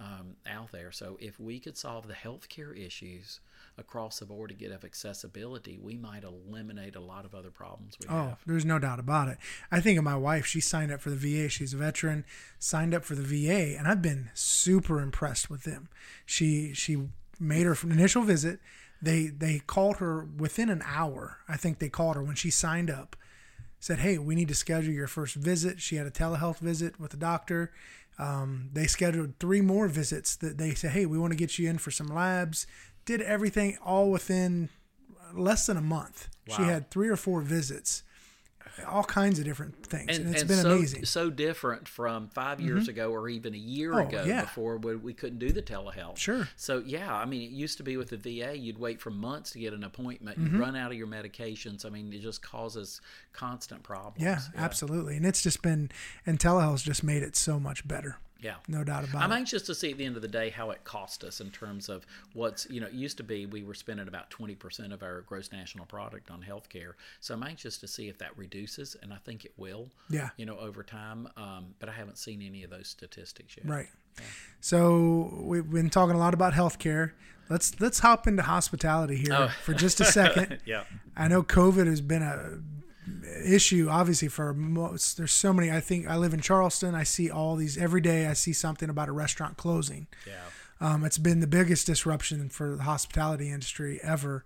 um, 0.00 0.36
out 0.46 0.72
there 0.72 0.90
so 0.90 1.16
if 1.20 1.38
we 1.38 1.60
could 1.60 1.76
solve 1.76 2.08
the 2.08 2.14
healthcare 2.14 2.76
issues 2.76 3.40
across 3.78 4.18
the 4.18 4.26
board 4.26 4.50
to 4.50 4.54
get 4.54 4.72
of 4.72 4.84
accessibility 4.84 5.78
we 5.80 5.96
might 5.96 6.24
eliminate 6.24 6.96
a 6.96 7.00
lot 7.00 7.24
of 7.24 7.34
other 7.34 7.50
problems 7.50 7.96
we 8.00 8.06
Oh, 8.08 8.14
have 8.30 8.38
there's 8.46 8.64
no 8.64 8.78
doubt 8.78 8.98
about 8.98 9.28
it. 9.28 9.38
I 9.70 9.80
think 9.80 9.96
of 9.98 10.04
my 10.04 10.16
wife. 10.16 10.46
She 10.46 10.60
signed 10.60 10.90
up 10.92 11.00
for 11.00 11.10
the 11.10 11.16
VA. 11.16 11.48
She's 11.48 11.72
a 11.74 11.76
veteran, 11.76 12.24
signed 12.58 12.92
up 12.94 13.04
for 13.04 13.14
the 13.14 13.22
VA, 13.22 13.76
and 13.78 13.86
I've 13.88 14.02
been 14.02 14.30
super 14.34 15.00
impressed 15.00 15.48
with 15.50 15.62
them. 15.64 15.88
She 16.26 16.72
she 16.74 17.08
made 17.38 17.66
her 17.66 17.76
initial 17.84 18.22
visit. 18.22 18.58
They 19.00 19.26
they 19.26 19.60
called 19.60 19.96
her 19.98 20.24
within 20.24 20.68
an 20.70 20.82
hour. 20.84 21.38
I 21.48 21.56
think 21.56 21.78
they 21.78 21.88
called 21.88 22.16
her 22.16 22.22
when 22.22 22.36
she 22.36 22.50
signed 22.50 22.90
up. 22.90 23.16
Said, 23.80 23.98
"Hey, 23.98 24.18
we 24.18 24.34
need 24.34 24.48
to 24.48 24.54
schedule 24.54 24.92
your 24.92 25.06
first 25.08 25.34
visit." 25.34 25.80
She 25.80 25.96
had 25.96 26.06
a 26.06 26.10
telehealth 26.10 26.58
visit 26.58 26.98
with 26.98 27.10
the 27.10 27.16
doctor. 27.16 27.72
Um, 28.18 28.70
they 28.72 28.86
scheduled 28.86 29.38
three 29.40 29.60
more 29.60 29.88
visits. 29.88 30.36
That 30.36 30.58
they 30.58 30.74
said, 30.74 30.92
"Hey, 30.92 31.06
we 31.06 31.18
want 31.18 31.32
to 31.32 31.36
get 31.36 31.58
you 31.58 31.68
in 31.68 31.78
for 31.78 31.90
some 31.90 32.06
labs." 32.06 32.66
Did 33.04 33.20
everything 33.20 33.76
all 33.84 34.10
within 34.10 34.70
less 35.34 35.66
than 35.66 35.76
a 35.76 35.82
month. 35.82 36.28
She 36.56 36.62
had 36.62 36.90
three 36.90 37.08
or 37.08 37.16
four 37.16 37.40
visits, 37.40 38.02
all 38.88 39.04
kinds 39.04 39.38
of 39.38 39.44
different 39.44 39.86
things, 39.86 40.06
and, 40.16 40.26
and, 40.26 40.30
it's 40.34 40.40
and 40.42 40.48
been 40.48 40.58
so, 40.58 40.72
amazing. 40.72 40.98
Mm-hmm. 41.00 41.04
so 41.06 41.30
different 41.30 41.86
from 41.88 42.28
5 42.28 42.60
years 42.60 42.88
ago 42.88 43.10
or 43.10 43.28
even 43.28 43.54
a 43.54 43.58
year 43.58 43.94
Oh, 43.94 44.06
ago 44.06 44.24
yeah. 44.26 44.42
before 44.42 44.76
when 44.78 45.02
we 45.02 45.14
couldn't 45.14 45.38
do 45.38 45.52
the 45.52 45.62
telehealth. 45.62 46.16
Sure. 46.18 46.48
So 46.56 46.82
yeah, 46.84 47.14
I 47.14 47.24
mean, 47.24 47.42
it 47.42 47.50
used 47.50 47.76
to 47.78 47.82
be 47.82 47.96
with 47.96 48.10
the 48.10 48.16
VA, 48.16 48.56
you'd 48.58 48.78
wait 48.78 49.00
for 49.00 49.10
months 49.10 49.50
to 49.52 49.58
get 49.58 49.72
an 49.72 49.84
appointment, 49.84 50.38
Mm-hmm. 50.38 50.56
you'd 50.56 50.60
run 50.60 50.74
out 50.76 50.90
of 50.90 50.98
your 50.98 51.06
medications. 51.06 51.86
I 51.86 51.90
mean, 51.90 52.12
it 52.12 52.20
just 52.20 52.42
causes 52.42 53.00
constant 53.32 53.82
problems. 53.82 54.22
Yeah, 54.22 54.40
absolutely, 54.56 55.16
and 55.16 55.24
it's 55.26 55.42
just 55.42 55.62
been 55.62 55.90
and 56.26 56.38
telehealth's 56.38 56.82
just 56.82 57.04
made 57.04 57.22
it 57.22 57.36
so 57.36 57.60
much 57.60 57.86
better. 57.86 58.18
Yeah. 58.44 58.56
No 58.68 58.84
doubt 58.84 59.08
about 59.08 59.22
it. 59.22 59.24
I'm 59.24 59.32
anxious 59.32 59.62
to 59.62 59.74
see 59.74 59.90
at 59.92 59.96
the 59.98 60.04
end 60.04 60.16
of 60.16 60.22
the 60.22 60.28
day 60.28 60.50
how 60.50 60.70
it 60.70 60.84
cost 60.84 61.24
us 61.24 61.40
in 61.40 61.50
terms 61.50 61.88
of 61.88 62.04
what's, 62.34 62.68
you 62.68 62.78
know, 62.78 62.86
it 62.88 62.92
used 62.92 63.16
to 63.16 63.22
be 63.22 63.46
we 63.46 63.62
were 63.64 63.72
spending 63.72 64.06
about 64.06 64.30
20% 64.30 64.92
of 64.92 65.02
our 65.02 65.22
gross 65.22 65.50
national 65.50 65.86
product 65.86 66.30
on 66.30 66.42
healthcare. 66.46 66.92
So 67.20 67.32
I'm 67.32 67.42
anxious 67.42 67.78
to 67.78 67.88
see 67.88 68.08
if 68.08 68.18
that 68.18 68.36
reduces, 68.36 68.96
and 69.02 69.14
I 69.14 69.16
think 69.24 69.46
it 69.46 69.52
will, 69.56 69.88
Yeah. 70.10 70.28
you 70.36 70.44
know, 70.44 70.58
over 70.58 70.82
time. 70.82 71.26
Um, 71.38 71.74
but 71.80 71.88
I 71.88 71.92
haven't 71.92 72.18
seen 72.18 72.42
any 72.42 72.62
of 72.64 72.70
those 72.70 72.86
statistics 72.88 73.56
yet. 73.56 73.66
Right. 73.66 73.88
So 74.60 75.32
we've 75.42 75.68
been 75.68 75.90
talking 75.90 76.14
a 76.14 76.18
lot 76.18 76.34
about 76.34 76.52
healthcare. 76.52 77.12
Let's 77.50 77.78
let's 77.80 77.98
hop 77.98 78.26
into 78.26 78.42
hospitality 78.42 79.16
here 79.16 79.34
Oh. 79.34 79.48
for 79.64 79.74
just 79.74 80.00
a 80.00 80.04
second. 80.04 80.60
Yeah. 80.66 80.84
I 81.16 81.28
know 81.28 81.42
COVID 81.42 81.86
has 81.86 82.00
been 82.00 82.22
a 82.22 82.58
issue 83.44 83.88
obviously 83.90 84.28
for 84.28 84.54
most 84.54 85.16
there's 85.16 85.32
so 85.32 85.52
many. 85.52 85.70
I 85.70 85.80
think 85.80 86.08
I 86.08 86.16
live 86.16 86.34
in 86.34 86.40
Charleston. 86.40 86.94
I 86.94 87.02
see 87.02 87.30
all 87.30 87.56
these 87.56 87.76
every 87.76 88.00
day 88.00 88.26
I 88.26 88.32
see 88.32 88.52
something 88.52 88.88
about 88.88 89.08
a 89.08 89.12
restaurant 89.12 89.56
closing. 89.56 90.06
Yeah. 90.26 90.44
um, 90.80 91.04
it's 91.04 91.18
been 91.18 91.40
the 91.40 91.46
biggest 91.46 91.86
disruption 91.86 92.48
for 92.48 92.76
the 92.76 92.82
hospitality 92.84 93.50
industry 93.50 94.00
ever. 94.02 94.44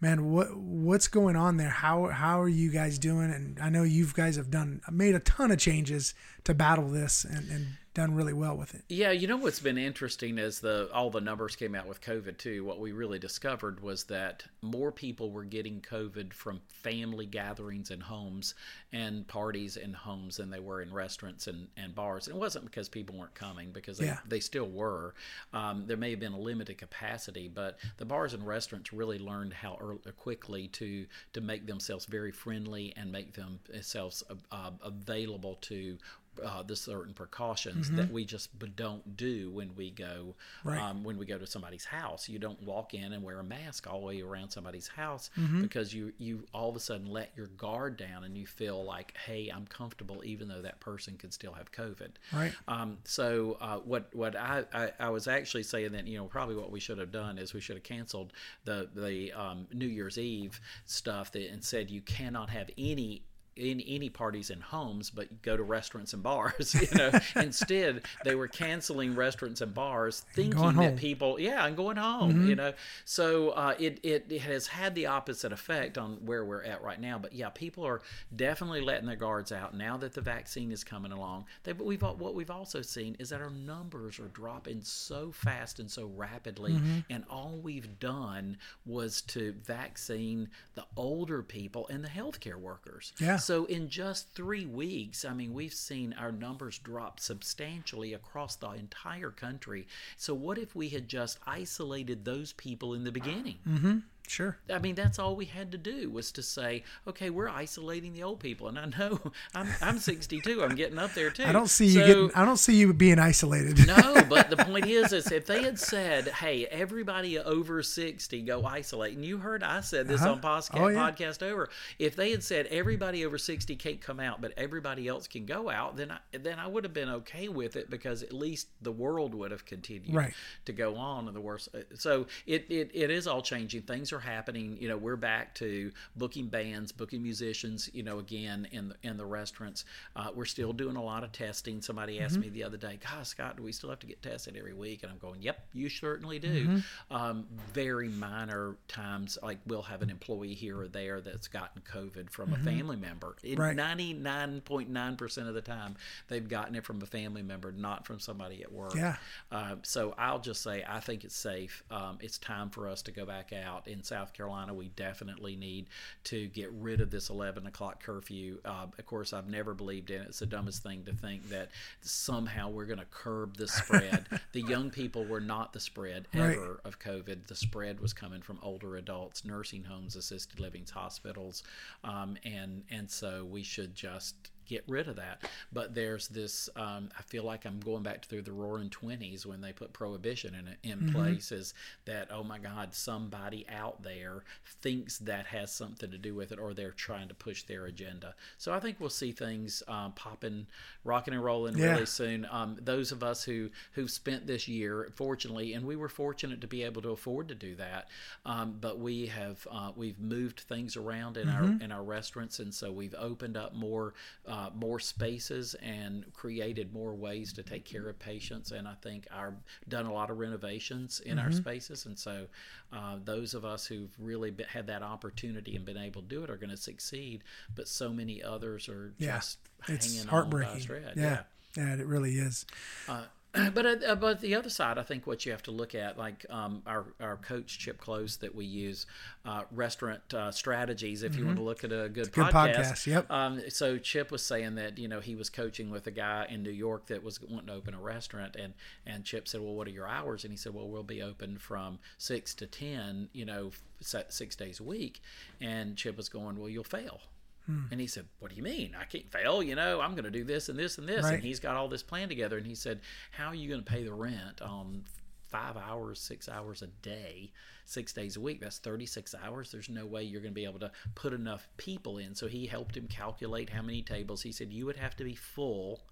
Man 0.00 0.30
what 0.30 0.56
what's 0.56 1.08
going 1.08 1.36
on 1.36 1.56
there? 1.58 1.68
How 1.68 2.06
how 2.06 2.40
are 2.40 2.48
you 2.48 2.70
guys 2.70 2.98
doing? 2.98 3.30
And 3.30 3.58
I 3.60 3.68
know 3.68 3.82
you 3.82 4.06
guys 4.12 4.36
have 4.36 4.50
done 4.50 4.80
made 4.90 5.14
a 5.14 5.20
ton 5.20 5.50
of 5.50 5.58
changes 5.58 6.14
to 6.44 6.54
battle 6.54 6.88
this 6.88 7.24
and, 7.24 7.50
and 7.50 7.66
done 7.92 8.14
really 8.14 8.32
well 8.32 8.56
with 8.56 8.74
it 8.74 8.82
Yeah, 8.88 9.10
you 9.10 9.26
know 9.26 9.36
what's 9.36 9.60
been 9.60 9.78
interesting 9.78 10.38
is 10.38 10.60
the 10.60 10.88
all 10.94 11.10
the 11.10 11.20
numbers 11.20 11.56
came 11.56 11.74
out 11.74 11.86
with 11.86 12.00
COVID 12.00 12.38
too. 12.38 12.64
What 12.64 12.78
we 12.78 12.92
really 12.92 13.18
discovered 13.18 13.80
was 13.80 14.04
that 14.04 14.44
more 14.62 14.92
people 14.92 15.30
were 15.30 15.44
getting 15.44 15.80
COVID 15.80 16.32
from 16.32 16.60
family 16.68 17.26
gatherings 17.26 17.90
and 17.90 18.02
homes 18.02 18.54
and 18.92 19.26
parties 19.26 19.76
in 19.76 19.92
homes 19.92 20.36
than 20.36 20.50
they 20.50 20.60
were 20.60 20.82
in 20.82 20.92
restaurants 20.92 21.46
and, 21.46 21.68
and 21.76 21.94
bars. 21.94 22.26
And 22.28 22.36
it 22.36 22.38
wasn't 22.38 22.64
because 22.64 22.88
people 22.88 23.16
weren't 23.16 23.34
coming 23.34 23.72
because 23.72 23.98
they, 23.98 24.06
Yeah. 24.06 24.18
they 24.28 24.40
still 24.40 24.68
were. 24.68 25.14
Um, 25.52 25.86
there 25.86 25.96
may 25.96 26.10
have 26.10 26.20
been 26.20 26.32
a 26.32 26.38
limited 26.38 26.78
capacity, 26.78 27.48
but 27.48 27.78
the 27.96 28.04
bars 28.04 28.34
and 28.34 28.46
restaurants 28.46 28.92
really 28.92 29.18
learned 29.18 29.52
how 29.52 29.76
early, 29.80 29.98
quickly 30.16 30.68
to 30.68 31.06
to 31.32 31.40
make 31.40 31.66
themselves 31.66 32.06
very 32.06 32.30
friendly 32.32 32.92
and 32.96 33.10
make 33.10 33.34
themselves 33.34 34.22
uh, 34.52 34.70
available 34.82 35.56
to 35.62 35.98
uh, 36.44 36.62
the 36.62 36.76
certain 36.76 37.12
precautions 37.14 37.90
that 37.92 38.10
we 38.10 38.24
just 38.24 38.50
don't 38.76 39.16
do 39.16 39.50
when 39.50 39.74
we 39.76 39.90
go 39.90 40.34
Right. 40.64 40.78
um, 40.80 41.04
when 41.04 41.16
we 41.18 41.26
go 41.26 41.38
to 41.38 41.46
somebody's 41.46 41.84
house. 41.84 42.28
You 42.28 42.38
don't 42.38 42.62
walk 42.62 42.94
in 42.94 43.12
and 43.12 43.22
wear 43.22 43.38
a 43.40 43.44
mask 43.44 43.86
all 43.90 44.00
the 44.00 44.06
way 44.06 44.20
around 44.22 44.50
somebody's 44.50 44.88
house 44.88 45.30
Mm-hmm. 45.38 45.62
because 45.62 45.92
you 45.94 46.12
you 46.18 46.44
all 46.52 46.68
of 46.68 46.76
a 46.76 46.80
sudden 46.80 47.06
let 47.06 47.30
your 47.36 47.46
guard 47.48 47.96
down 47.96 48.24
and 48.24 48.36
you 48.36 48.46
feel 48.46 48.84
like, 48.84 49.14
hey, 49.26 49.50
I'm 49.54 49.66
comfortable 49.66 50.22
even 50.24 50.48
though 50.48 50.62
that 50.62 50.80
person 50.80 51.16
could 51.16 51.32
still 51.32 51.52
have 51.52 51.70
COVID. 51.72 52.10
Right. 52.32 52.52
Um, 52.68 52.98
so 53.04 53.56
uh, 53.60 53.78
what 53.78 54.08
what 54.14 54.36
I, 54.36 54.64
I 54.72 54.92
I 54.98 55.08
was 55.10 55.28
actually 55.28 55.62
saying 55.64 55.92
that 55.92 56.06
you 56.06 56.18
know 56.18 56.24
probably 56.24 56.56
what 56.56 56.70
we 56.70 56.80
should 56.80 56.98
have 56.98 57.12
done 57.12 57.38
is 57.38 57.54
we 57.54 57.60
should 57.60 57.76
have 57.76 57.82
canceled 57.84 58.32
the 58.64 58.88
the 58.94 59.32
um, 59.32 59.66
New 59.72 59.86
Year's 59.86 60.18
Eve 60.18 60.60
stuff 60.86 61.32
that, 61.32 61.50
and 61.50 61.62
said 61.64 61.90
you 61.90 62.00
cannot 62.00 62.50
have 62.50 62.68
any 62.78 63.22
in 63.60 63.80
any 63.82 64.08
parties 64.08 64.50
in 64.50 64.60
homes, 64.60 65.10
but 65.10 65.42
go 65.42 65.56
to 65.56 65.62
restaurants 65.62 66.12
and 66.12 66.22
bars. 66.22 66.74
You 66.80 66.96
know, 66.96 67.10
instead 67.36 68.02
they 68.24 68.34
were 68.34 68.48
canceling 68.48 69.14
restaurants 69.14 69.60
and 69.60 69.74
bars, 69.74 70.24
thinking 70.34 70.76
that 70.76 70.96
people, 70.96 71.38
yeah, 71.38 71.66
and 71.66 71.76
going 71.76 71.98
home. 71.98 72.48
You 72.48 72.56
know, 72.56 72.72
so 73.04 73.50
uh, 73.50 73.74
it, 73.78 74.00
it 74.02 74.26
it 74.30 74.40
has 74.42 74.66
had 74.66 74.94
the 74.94 75.06
opposite 75.06 75.52
effect 75.52 75.98
on 75.98 76.18
where 76.24 76.44
we're 76.44 76.62
at 76.62 76.82
right 76.82 77.00
now. 77.00 77.18
But 77.18 77.34
yeah, 77.34 77.50
people 77.50 77.86
are 77.86 78.00
definitely 78.34 78.80
letting 78.80 79.06
their 79.06 79.16
guards 79.16 79.52
out 79.52 79.76
now 79.76 79.96
that 79.98 80.14
the 80.14 80.20
vaccine 80.22 80.72
is 80.72 80.82
coming 80.84 81.12
along. 81.12 81.44
They, 81.64 81.72
but 81.72 81.86
we've 81.86 82.02
what 82.02 82.34
we've 82.34 82.50
also 82.50 82.80
seen 82.82 83.16
is 83.18 83.28
that 83.28 83.42
our 83.42 83.50
numbers 83.50 84.18
are 84.18 84.28
dropping 84.28 84.82
so 84.82 85.32
fast 85.32 85.80
and 85.80 85.90
so 85.90 86.10
rapidly, 86.16 86.80
and 87.10 87.24
all 87.28 87.60
we've 87.62 87.98
done 87.98 88.56
was 88.86 89.20
to 89.22 89.52
vaccine 89.64 90.48
the 90.74 90.84
older 90.96 91.42
people 91.42 91.86
and 91.88 92.02
the 92.02 92.08
healthcare 92.08 92.56
workers. 92.56 93.12
Yeah. 93.18 93.36
So 93.36 93.49
So 93.50 93.64
in 93.64 93.88
just 93.88 94.32
three 94.32 94.64
weeks, 94.64 95.24
I 95.24 95.32
mean, 95.34 95.52
we've 95.52 95.74
seen 95.74 96.14
our 96.16 96.30
numbers 96.30 96.78
drop 96.78 97.18
substantially 97.18 98.14
across 98.14 98.54
the 98.54 98.70
entire 98.70 99.32
country. 99.32 99.88
So 100.16 100.34
what 100.34 100.56
if 100.56 100.76
we 100.76 100.90
had 100.90 101.08
just 101.08 101.36
isolated 101.44 102.24
those 102.24 102.52
people 102.52 102.94
in 102.94 103.02
the 103.02 103.10
beginning? 103.10 103.56
Mm-hmm. 103.68 103.98
Sure. 104.30 104.56
I 104.72 104.78
mean, 104.78 104.94
that's 104.94 105.18
all 105.18 105.34
we 105.34 105.46
had 105.46 105.72
to 105.72 105.78
do 105.78 106.08
was 106.08 106.30
to 106.32 106.42
say, 106.42 106.84
okay, 107.08 107.30
we're 107.30 107.48
isolating 107.48 108.12
the 108.12 108.22
old 108.22 108.38
people. 108.38 108.68
And 108.68 108.78
I 108.78 108.84
know 108.86 109.18
I'm, 109.56 109.66
I'm 109.82 109.98
62. 109.98 110.62
I'm 110.62 110.76
getting 110.76 110.98
up 111.00 111.14
there 111.14 111.30
too. 111.30 111.42
I 111.44 111.50
don't 111.50 111.66
see 111.68 111.86
you 111.86 111.92
So- 112.00 112.06
getting. 112.06 112.30
I 112.36 112.44
don't 112.44 112.56
see 112.56 112.76
you 112.76 112.92
being 112.94 113.18
isolated. 113.18 113.84
no, 113.88 114.22
but 114.28 114.48
the 114.48 114.56
point 114.56 114.86
is, 114.86 115.12
is 115.12 115.32
if 115.32 115.46
they 115.46 115.64
had 115.64 115.80
said, 115.80 116.28
"Hey, 116.28 116.64
everybody 116.66 117.40
over 117.40 117.82
sixty 117.82 118.40
go 118.42 118.64
isolate," 118.64 119.16
and 119.16 119.24
you 119.24 119.38
heard 119.38 119.64
I 119.64 119.80
said 119.80 120.06
this 120.06 120.20
Uh-huh. 120.22 120.32
on 120.34 120.40
podcast, 120.40 120.70
Oh, 120.74 120.86
yeah. 120.86 121.10
podcast 121.10 121.42
over, 121.42 121.68
if 121.98 122.14
they 122.14 122.30
had 122.30 122.44
said 122.44 122.66
everybody 122.66 123.24
over 123.26 123.36
sixty 123.36 123.74
can't 123.74 124.00
come 124.00 124.20
out, 124.20 124.40
but 124.40 124.52
everybody 124.56 125.08
else 125.08 125.26
can 125.26 125.44
go 125.44 125.68
out, 125.70 125.96
then 125.96 126.12
I, 126.12 126.18
then 126.38 126.60
I 126.60 126.68
would 126.68 126.84
have 126.84 126.94
been 126.94 127.08
okay 127.08 127.48
with 127.48 127.74
it 127.74 127.90
because 127.90 128.22
at 128.22 128.32
least 128.32 128.68
the 128.80 128.92
world 128.92 129.34
would 129.34 129.50
have 129.50 129.64
continued 129.64 130.14
Right. 130.14 130.34
to 130.66 130.72
go 130.72 130.94
on. 130.94 131.26
And 131.26 131.34
the 131.36 131.40
worst, 131.40 131.68
so 131.94 132.26
it, 132.46 132.66
it 132.70 132.92
it 132.94 133.10
is 133.10 133.26
all 133.26 133.42
changing. 133.42 133.82
Things 133.82 134.12
are 134.12 134.19
happening. 134.20 134.76
You 134.80 134.88
know, 134.88 134.96
we're 134.96 135.16
back 135.16 135.54
to 135.56 135.90
booking 136.16 136.48
bands, 136.48 136.92
booking 136.92 137.22
musicians. 137.22 137.90
You 137.92 138.02
know, 138.02 138.18
again 138.18 138.68
in 138.70 138.88
the 138.90 138.94
in 139.02 139.16
the 139.16 139.26
restaurants, 139.26 139.84
uh, 140.16 140.28
we're 140.34 140.44
still 140.44 140.72
doing 140.72 140.96
a 140.96 141.02
lot 141.02 141.24
of 141.24 141.32
testing. 141.32 141.82
Somebody 141.82 142.20
asked 142.20 142.38
me 142.38 142.48
the 142.48 142.64
other 142.64 142.76
day, 142.76 142.98
"God, 143.02 143.26
Scott, 143.26 143.56
do 143.56 143.62
we 143.62 143.72
still 143.72 143.90
have 143.90 144.00
to 144.00 144.06
get 144.06 144.22
tested 144.22 144.56
every 144.56 144.74
week?" 144.74 145.02
And 145.02 145.10
I'm 145.10 145.18
going, 145.18 145.42
"Yep, 145.42 145.68
you 145.72 145.88
certainly 145.88 146.38
do." 146.38 146.82
Um, 147.10 147.46
very 147.72 148.08
minor 148.08 148.76
times, 148.88 149.38
like 149.42 149.58
we'll 149.66 149.82
have 149.82 150.02
an 150.02 150.10
employee 150.10 150.54
here 150.54 150.80
or 150.80 150.88
there 150.88 151.20
that's 151.20 151.48
gotten 151.48 151.82
COVID 151.82 152.30
from 152.30 152.52
a 152.52 152.58
family 152.58 152.96
member. 152.96 153.36
Ninety 153.76 154.12
nine 154.12 154.60
point 154.60 154.90
nine 154.90 155.16
percent 155.16 155.48
of 155.48 155.54
the 155.54 155.60
time, 155.60 155.96
they've 156.28 156.48
gotten 156.48 156.74
it 156.74 156.84
from 156.84 157.00
a 157.02 157.06
family 157.06 157.42
member, 157.42 157.72
not 157.72 158.06
from 158.06 158.20
somebody 158.20 158.62
at 158.62 158.72
work. 158.72 158.94
Yeah. 158.94 159.16
Uh, 159.50 159.76
so 159.82 160.14
I'll 160.18 160.38
just 160.38 160.62
say 160.62 160.84
I 160.88 161.00
think 161.00 161.24
it's 161.24 161.36
safe. 161.36 161.82
Um, 161.90 162.18
it's 162.20 162.38
time 162.38 162.70
for 162.70 162.88
us 162.88 163.02
to 163.02 163.12
go 163.12 163.24
back 163.24 163.52
out 163.52 163.88
in 163.88 164.02
South 164.10 164.32
Carolina. 164.32 164.74
We 164.74 164.88
definitely 164.88 165.54
need 165.56 165.86
to 166.24 166.48
get 166.48 166.70
rid 166.72 167.00
of 167.00 167.10
this 167.10 167.30
11 167.30 167.66
o'clock 167.66 168.02
curfew. 168.02 168.58
Uh, 168.64 168.86
of 168.98 169.06
course, 169.06 169.32
I've 169.32 169.48
never 169.48 169.72
believed 169.72 170.10
in 170.10 170.20
it. 170.22 170.28
It's 170.28 170.40
the 170.40 170.46
dumbest 170.46 170.82
thing 170.82 171.04
to 171.04 171.12
think 171.12 171.48
that 171.50 171.70
somehow 172.02 172.68
we're 172.70 172.86
going 172.86 172.98
to 172.98 173.04
curb 173.06 173.56
the 173.56 173.68
spread. 173.68 174.26
the 174.52 174.62
young 174.62 174.90
people 174.90 175.24
were 175.24 175.40
not 175.40 175.72
the 175.72 175.80
spread 175.80 176.26
Right. 176.34 176.56
ever 176.56 176.80
of 176.84 176.98
COVID. 176.98 177.46
The 177.46 177.54
spread 177.54 178.00
was 178.00 178.12
coming 178.12 178.42
from 178.42 178.58
older 178.62 178.96
adults, 178.96 179.44
nursing 179.44 179.84
homes, 179.84 180.16
assisted 180.16 180.58
livings, 180.58 180.90
hospitals, 180.90 181.62
um, 182.04 182.36
and 182.44 182.82
and 182.90 183.10
so 183.10 183.44
we 183.44 183.62
should 183.62 183.94
just 183.94 184.34
get 184.70 184.84
rid 184.88 185.08
of 185.08 185.16
that. 185.16 185.42
But 185.72 185.94
there's 185.94 186.28
this. 186.28 186.68
Um, 186.76 187.10
I 187.18 187.22
feel 187.22 187.44
like 187.44 187.64
I'm 187.66 187.80
going 187.80 188.02
back 188.02 188.24
through 188.24 188.42
the 188.42 188.52
Roaring 188.52 188.88
Twenties 188.88 189.44
when 189.44 189.60
they 189.60 189.72
put 189.72 189.92
prohibition 189.92 190.54
in 190.54 190.90
in 190.90 191.12
place. 191.12 191.50
Is 191.52 191.74
that 192.04 192.28
oh 192.30 192.44
my 192.44 192.58
God, 192.58 192.94
somebody 192.94 193.66
out 193.68 194.02
there 194.02 194.44
thinks 194.80 195.18
that 195.18 195.46
has 195.46 195.72
something 195.72 196.10
to 196.10 196.18
do 196.18 196.34
with 196.34 196.52
it, 196.52 196.58
or 196.58 196.72
they're 196.72 196.92
trying 196.92 197.28
to 197.28 197.34
push 197.34 197.64
their 197.64 197.86
agenda. 197.86 198.34
So 198.58 198.72
I 198.72 198.80
think 198.80 198.98
we'll 199.00 199.10
see 199.10 199.32
things 199.32 199.82
um, 199.88 200.12
popping, 200.12 200.66
rocking 201.04 201.34
and 201.34 201.42
rolling 201.44 201.76
Yeah. 201.76 201.92
really 201.92 202.06
soon. 202.06 202.46
Um, 202.50 202.76
those 202.80 203.10
of 203.12 203.22
us 203.22 203.42
who 203.44 203.70
who've 203.92 204.10
spent 204.10 204.46
this 204.46 204.68
year, 204.68 205.10
fortunately, 205.14 205.74
and 205.74 205.84
we 205.86 205.96
were 205.96 206.08
fortunate 206.08 206.60
to 206.60 206.66
be 206.68 206.82
able 206.84 207.02
to 207.02 207.10
afford 207.10 207.48
to 207.48 207.54
do 207.54 207.74
that, 207.76 208.08
um, 208.46 208.76
but 208.80 208.98
we 209.00 209.26
have 209.26 209.66
uh, 209.70 209.90
we've 209.96 210.18
moved 210.20 210.60
things 210.60 210.96
around 210.96 211.36
in 211.36 211.48
our 211.48 211.64
in 211.80 211.90
our 211.90 212.02
restaurants, 212.04 212.58
and 212.60 212.72
so 212.72 212.92
we've 212.92 213.14
opened 213.18 213.56
up 213.56 213.74
more 213.74 214.14
uh, 214.46 214.59
Uh, 214.60 214.68
more 214.74 215.00
spaces 215.00 215.74
and 215.82 216.30
created 216.34 216.92
more 216.92 217.14
ways 217.14 217.50
to 217.50 217.62
take 217.62 217.84
care 217.86 218.10
of 218.10 218.18
patients. 218.18 218.72
And 218.72 218.86
I 218.86 218.92
think 219.00 219.26
our 219.32 219.54
done 219.88 220.04
a 220.04 220.12
lot 220.12 220.28
of 220.28 220.38
renovations 220.38 221.20
in 221.20 221.38
our 221.38 221.46
mm-hmm. 221.46 221.56
spaces, 221.56 222.04
and 222.04 222.18
so 222.18 222.46
uh, 222.92 223.16
those 223.24 223.54
of 223.54 223.64
us 223.64 223.86
who've 223.86 224.14
really 224.18 224.50
be, 224.50 224.64
had 224.64 224.86
that 224.88 225.02
opportunity 225.02 225.76
and 225.76 225.84
been 225.86 225.96
able 225.96 226.20
to 226.20 226.28
do 226.28 226.44
it 226.44 226.50
are 226.50 226.56
going 226.56 226.70
to 226.70 226.76
succeed. 226.76 227.42
But 227.74 227.88
so 227.88 228.10
many 228.12 228.42
others 228.42 228.86
are 228.88 229.14
Yeah. 229.16 229.36
just 229.36 229.58
It's 229.88 230.12
hanging 230.12 230.28
heartbreaking. 230.28 230.72
on 230.72 230.78
by 230.78 230.82
a 230.82 230.84
thread. 230.84 231.12
yeah. 231.16 231.42
yeah. 231.76 231.94
it 231.94 232.06
really 232.06 232.34
is. 232.34 232.66
Uh, 233.08 233.24
but 233.74 234.04
uh, 234.04 234.14
but 234.14 234.40
the 234.40 234.54
other 234.54 234.70
side, 234.70 234.96
I 234.96 235.02
think 235.02 235.26
what 235.26 235.44
you 235.44 235.50
have 235.50 235.62
to 235.64 235.72
look 235.72 235.94
at, 235.94 236.16
like 236.16 236.46
um, 236.50 236.82
our 236.86 237.06
our 237.20 237.36
coach 237.36 237.78
Chip 237.80 238.00
Klose 238.00 238.38
that 238.38 238.54
we 238.54 238.64
use, 238.64 239.06
uh, 239.44 239.62
restaurant 239.72 240.32
uh, 240.32 240.52
strategies. 240.52 241.24
If 241.24 241.34
you 241.34 241.44
want 241.46 241.56
to 241.56 241.62
look 241.64 241.82
at 241.82 241.90
a 241.90 242.08
good 242.08 242.28
Mm-hmm. 242.32 242.42
good 242.42 242.52
podcast, 242.54 242.92
podcast, 242.92 243.06
yep. 243.06 243.30
Um, 243.30 243.60
so 243.68 243.98
Chip 243.98 244.30
was 244.30 244.44
saying 244.44 244.76
that 244.76 244.98
you 244.98 245.08
know 245.08 245.18
he 245.18 245.34
was 245.34 245.50
coaching 245.50 245.90
with 245.90 246.06
a 246.06 246.12
guy 246.12 246.46
in 246.48 246.62
New 246.62 246.70
York 246.70 247.06
that 247.06 247.24
was 247.24 247.40
wanting 247.42 247.66
to 247.66 247.72
open 247.74 247.92
a 247.94 248.00
restaurant, 248.00 248.54
and 248.54 248.74
and 249.04 249.24
Chip 249.24 249.48
said, 249.48 249.60
well, 249.60 249.74
what 249.74 249.88
are 249.88 249.90
your 249.90 250.06
hours? 250.06 250.44
And 250.44 250.52
he 250.52 250.56
said, 250.56 250.72
well, 250.72 250.88
we'll 250.88 251.02
be 251.02 251.20
open 251.20 251.58
from 251.58 251.98
six 252.18 252.54
to 252.54 252.66
ten, 252.66 253.30
you 253.32 253.44
know, 253.44 253.72
six 254.00 254.54
days 254.54 254.78
a 254.78 254.84
week. 254.84 255.20
And 255.60 255.96
Chip 255.96 256.16
was 256.16 256.28
going, 256.28 256.56
well, 256.56 256.68
you'll 256.68 256.84
fail. 256.84 257.20
Hmm. 257.66 257.84
And 257.90 258.00
he 258.00 258.06
said, 258.06 258.26
What 258.38 258.50
do 258.50 258.56
you 258.56 258.62
mean? 258.62 258.96
I 258.98 259.04
can't 259.04 259.30
fail. 259.30 259.62
You 259.62 259.74
know, 259.74 260.00
I'm 260.00 260.12
going 260.12 260.24
to 260.24 260.30
do 260.30 260.44
this 260.44 260.68
and 260.68 260.78
this 260.78 260.98
and 260.98 261.08
this. 261.08 261.24
Right. 261.24 261.34
And 261.34 261.42
he's 261.42 261.60
got 261.60 261.76
all 261.76 261.88
this 261.88 262.02
plan 262.02 262.28
together. 262.28 262.58
And 262.58 262.66
he 262.66 262.74
said, 262.74 263.00
How 263.30 263.48
are 263.48 263.54
you 263.54 263.68
going 263.68 263.82
to 263.82 263.90
pay 263.90 264.04
the 264.04 264.14
rent 264.14 264.62
on 264.62 265.04
five 265.48 265.76
hours, 265.76 266.20
six 266.20 266.48
hours 266.48 266.82
a 266.82 266.86
day, 266.86 267.52
six 267.84 268.12
days 268.12 268.36
a 268.36 268.40
week? 268.40 268.60
That's 268.60 268.78
36 268.78 269.34
hours. 269.44 269.70
There's 269.70 269.88
no 269.88 270.06
way 270.06 270.22
you're 270.22 270.40
going 270.40 270.52
to 270.52 270.60
be 270.60 270.64
able 270.64 270.80
to 270.80 270.92
put 271.14 271.32
enough 271.32 271.68
people 271.76 272.18
in. 272.18 272.34
So 272.34 272.46
he 272.46 272.66
helped 272.66 272.96
him 272.96 273.06
calculate 273.08 273.70
how 273.70 273.82
many 273.82 274.02
tables. 274.02 274.42
He 274.42 274.52
said, 274.52 274.72
You 274.72 274.86
would 274.86 274.96
have 274.96 275.16
to 275.16 275.24
be 275.24 275.34
full 275.34 276.02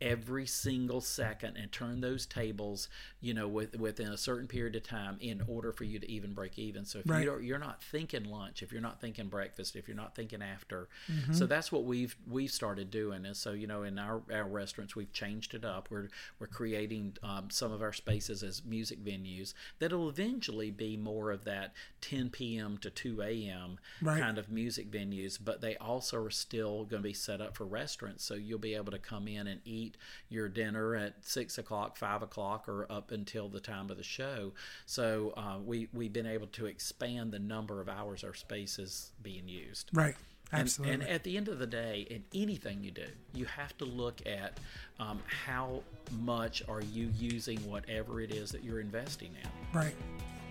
every 0.00 0.44
single 0.46 1.00
second 1.00 1.56
and 1.56 1.70
turn 1.72 2.00
those 2.00 2.26
tables 2.26 2.88
you 3.20 3.32
know 3.32 3.46
with, 3.48 3.78
within 3.78 4.08
a 4.08 4.16
certain 4.16 4.46
period 4.46 4.74
of 4.76 4.82
time 4.82 5.16
in 5.20 5.40
order 5.46 5.72
for 5.72 5.84
you 5.84 5.98
to 5.98 6.10
even 6.10 6.32
break 6.34 6.58
even 6.58 6.84
so 6.84 6.98
if 6.98 7.08
Right. 7.08 7.20
you 7.20 7.26
don't, 7.26 7.44
you're 7.44 7.58
not 7.58 7.82
thinking 7.82 8.24
lunch 8.24 8.62
if 8.62 8.72
you're 8.72 8.82
not 8.82 9.00
thinking 9.00 9.28
breakfast 9.28 9.76
if 9.76 9.86
you're 9.88 9.96
not 9.96 10.14
thinking 10.14 10.42
after 10.42 10.88
Mm-hmm. 11.10 11.32
so 11.32 11.46
that's 11.46 11.70
what 11.70 11.84
we've 11.84 12.16
we've 12.28 12.50
started 12.50 12.90
doing 12.90 13.24
and 13.24 13.36
so 13.36 13.52
you 13.52 13.66
know 13.66 13.82
in 13.84 13.98
our, 13.98 14.20
our 14.32 14.44
restaurants 14.48 14.96
we've 14.96 15.12
changed 15.12 15.54
it 15.54 15.64
up 15.64 15.88
we're 15.90 16.08
we're 16.38 16.46
creating 16.48 17.16
um, 17.22 17.48
some 17.50 17.70
of 17.72 17.80
our 17.82 17.92
spaces 17.92 18.42
as 18.42 18.62
music 18.64 19.02
venues 19.04 19.54
that'll 19.78 20.08
eventually 20.08 20.70
be 20.70 20.96
more 20.96 21.30
of 21.30 21.44
that 21.44 21.72
10 22.00 22.30
p.m 22.30 22.78
to 22.78 22.90
2 22.90 23.22
a.m 23.22 23.78
Right. 24.02 24.20
kind 24.20 24.38
of 24.38 24.50
music 24.50 24.90
venues 24.90 25.38
but 25.42 25.60
they 25.60 25.76
also 25.76 26.22
are 26.24 26.30
still 26.30 26.84
going 26.84 27.02
to 27.02 27.08
be 27.08 27.12
set 27.14 27.40
up 27.40 27.56
for 27.56 27.64
restaurants 27.64 28.24
so 28.24 28.34
you'll 28.34 28.58
be 28.58 28.74
able 28.74 28.92
to 28.92 28.98
come 28.98 29.28
in 29.28 29.46
and 29.46 29.60
eat 29.64 29.93
your 30.28 30.48
dinner 30.48 30.94
at 30.94 31.14
six 31.24 31.58
o'clock 31.58 31.96
five 31.96 32.22
o'clock 32.22 32.68
or 32.68 32.86
up 32.90 33.10
until 33.10 33.48
the 33.48 33.60
time 33.60 33.90
of 33.90 33.96
the 33.96 34.02
show 34.02 34.52
so 34.86 35.32
uh, 35.36 35.56
we 35.64 35.88
we've 35.92 36.12
been 36.12 36.26
able 36.26 36.46
to 36.48 36.66
expand 36.66 37.32
the 37.32 37.38
number 37.38 37.80
of 37.80 37.88
hours 37.88 38.24
our 38.24 38.34
space 38.34 38.78
is 38.78 39.12
being 39.22 39.46
used 39.48 39.90
Right. 39.92 40.14
and, 40.52 40.62
Absolutely. 40.62 40.94
and 40.94 41.02
at 41.08 41.24
the 41.24 41.36
end 41.36 41.48
of 41.48 41.58
the 41.58 41.66
day, 41.66 42.06
in 42.10 42.22
anything 42.34 42.82
you 42.84 42.90
do, 42.90 43.06
you 43.34 43.44
have 43.46 43.76
to 43.78 43.84
look 43.84 44.20
at 44.26 44.60
um, 45.00 45.20
how 45.26 45.82
much 46.20 46.62
are 46.68 46.82
you 46.82 47.10
using 47.18 47.58
whatever 47.68 48.20
it 48.20 48.30
is 48.30 48.50
that 48.52 48.62
you're 48.62 48.80
investing 48.80 49.30
in. 49.42 49.48
right. 49.78 49.94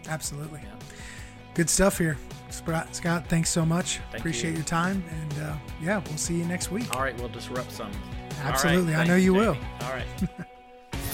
Absolutely. 0.10 0.60
Yeah. 0.64 0.76
Good 1.54 1.70
stuff 1.70 1.98
here. 2.00 2.18
Scott, 2.50 2.96
Scott 2.96 3.30
thanks 3.30 3.50
so 3.50 3.64
much. 3.66 4.00
Thank 4.12 4.18
Appreciate 4.20 4.50
you. 4.52 4.56
your 4.58 4.66
time. 4.66 5.04
And 5.12 5.44
uh, 5.44 5.56
yeah, 5.82 6.02
we'll 6.08 6.18
see 6.18 6.36
you 6.36 6.46
next 6.46 6.72
week. 6.72 6.94
All 6.96 7.02
right, 7.02 7.16
we'll 7.20 7.30
disrupt 7.30 7.72
some. 7.72 7.92
All 8.40 8.44
right, 8.46 8.54
Absolutely, 8.54 8.96
I 8.96 9.06
know 9.06 9.16
you 9.16 9.34
Jamie. 9.34 9.46
will. 9.48 9.58
All 9.82 9.92
right. 9.94 10.06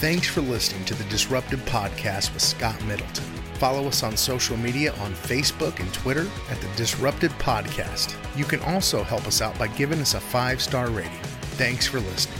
Thanks 0.00 0.26
for 0.28 0.40
listening 0.40 0.84
to 0.86 0.94
the 0.94 1.04
Disruptive 1.04 1.60
Podcast 1.66 2.32
with 2.32 2.42
Scott 2.42 2.82
Middleton. 2.84 3.24
Follow 3.54 3.86
us 3.86 4.02
on 4.02 4.16
social 4.16 4.56
media 4.56 4.92
on 4.94 5.12
Facebook 5.12 5.78
and 5.80 5.92
Twitter 5.92 6.26
at 6.50 6.58
the 6.62 6.68
Disrupted 6.76 7.30
Podcast. 7.32 8.16
You 8.36 8.44
can 8.46 8.60
also 8.60 9.02
help 9.02 9.26
us 9.26 9.42
out 9.42 9.58
by 9.58 9.66
giving 9.68 10.00
us 10.00 10.14
a 10.14 10.20
five 10.20 10.62
star 10.62 10.88
rating. 10.88 11.12
Thanks 11.58 11.86
for 11.86 12.00
listening. 12.00 12.38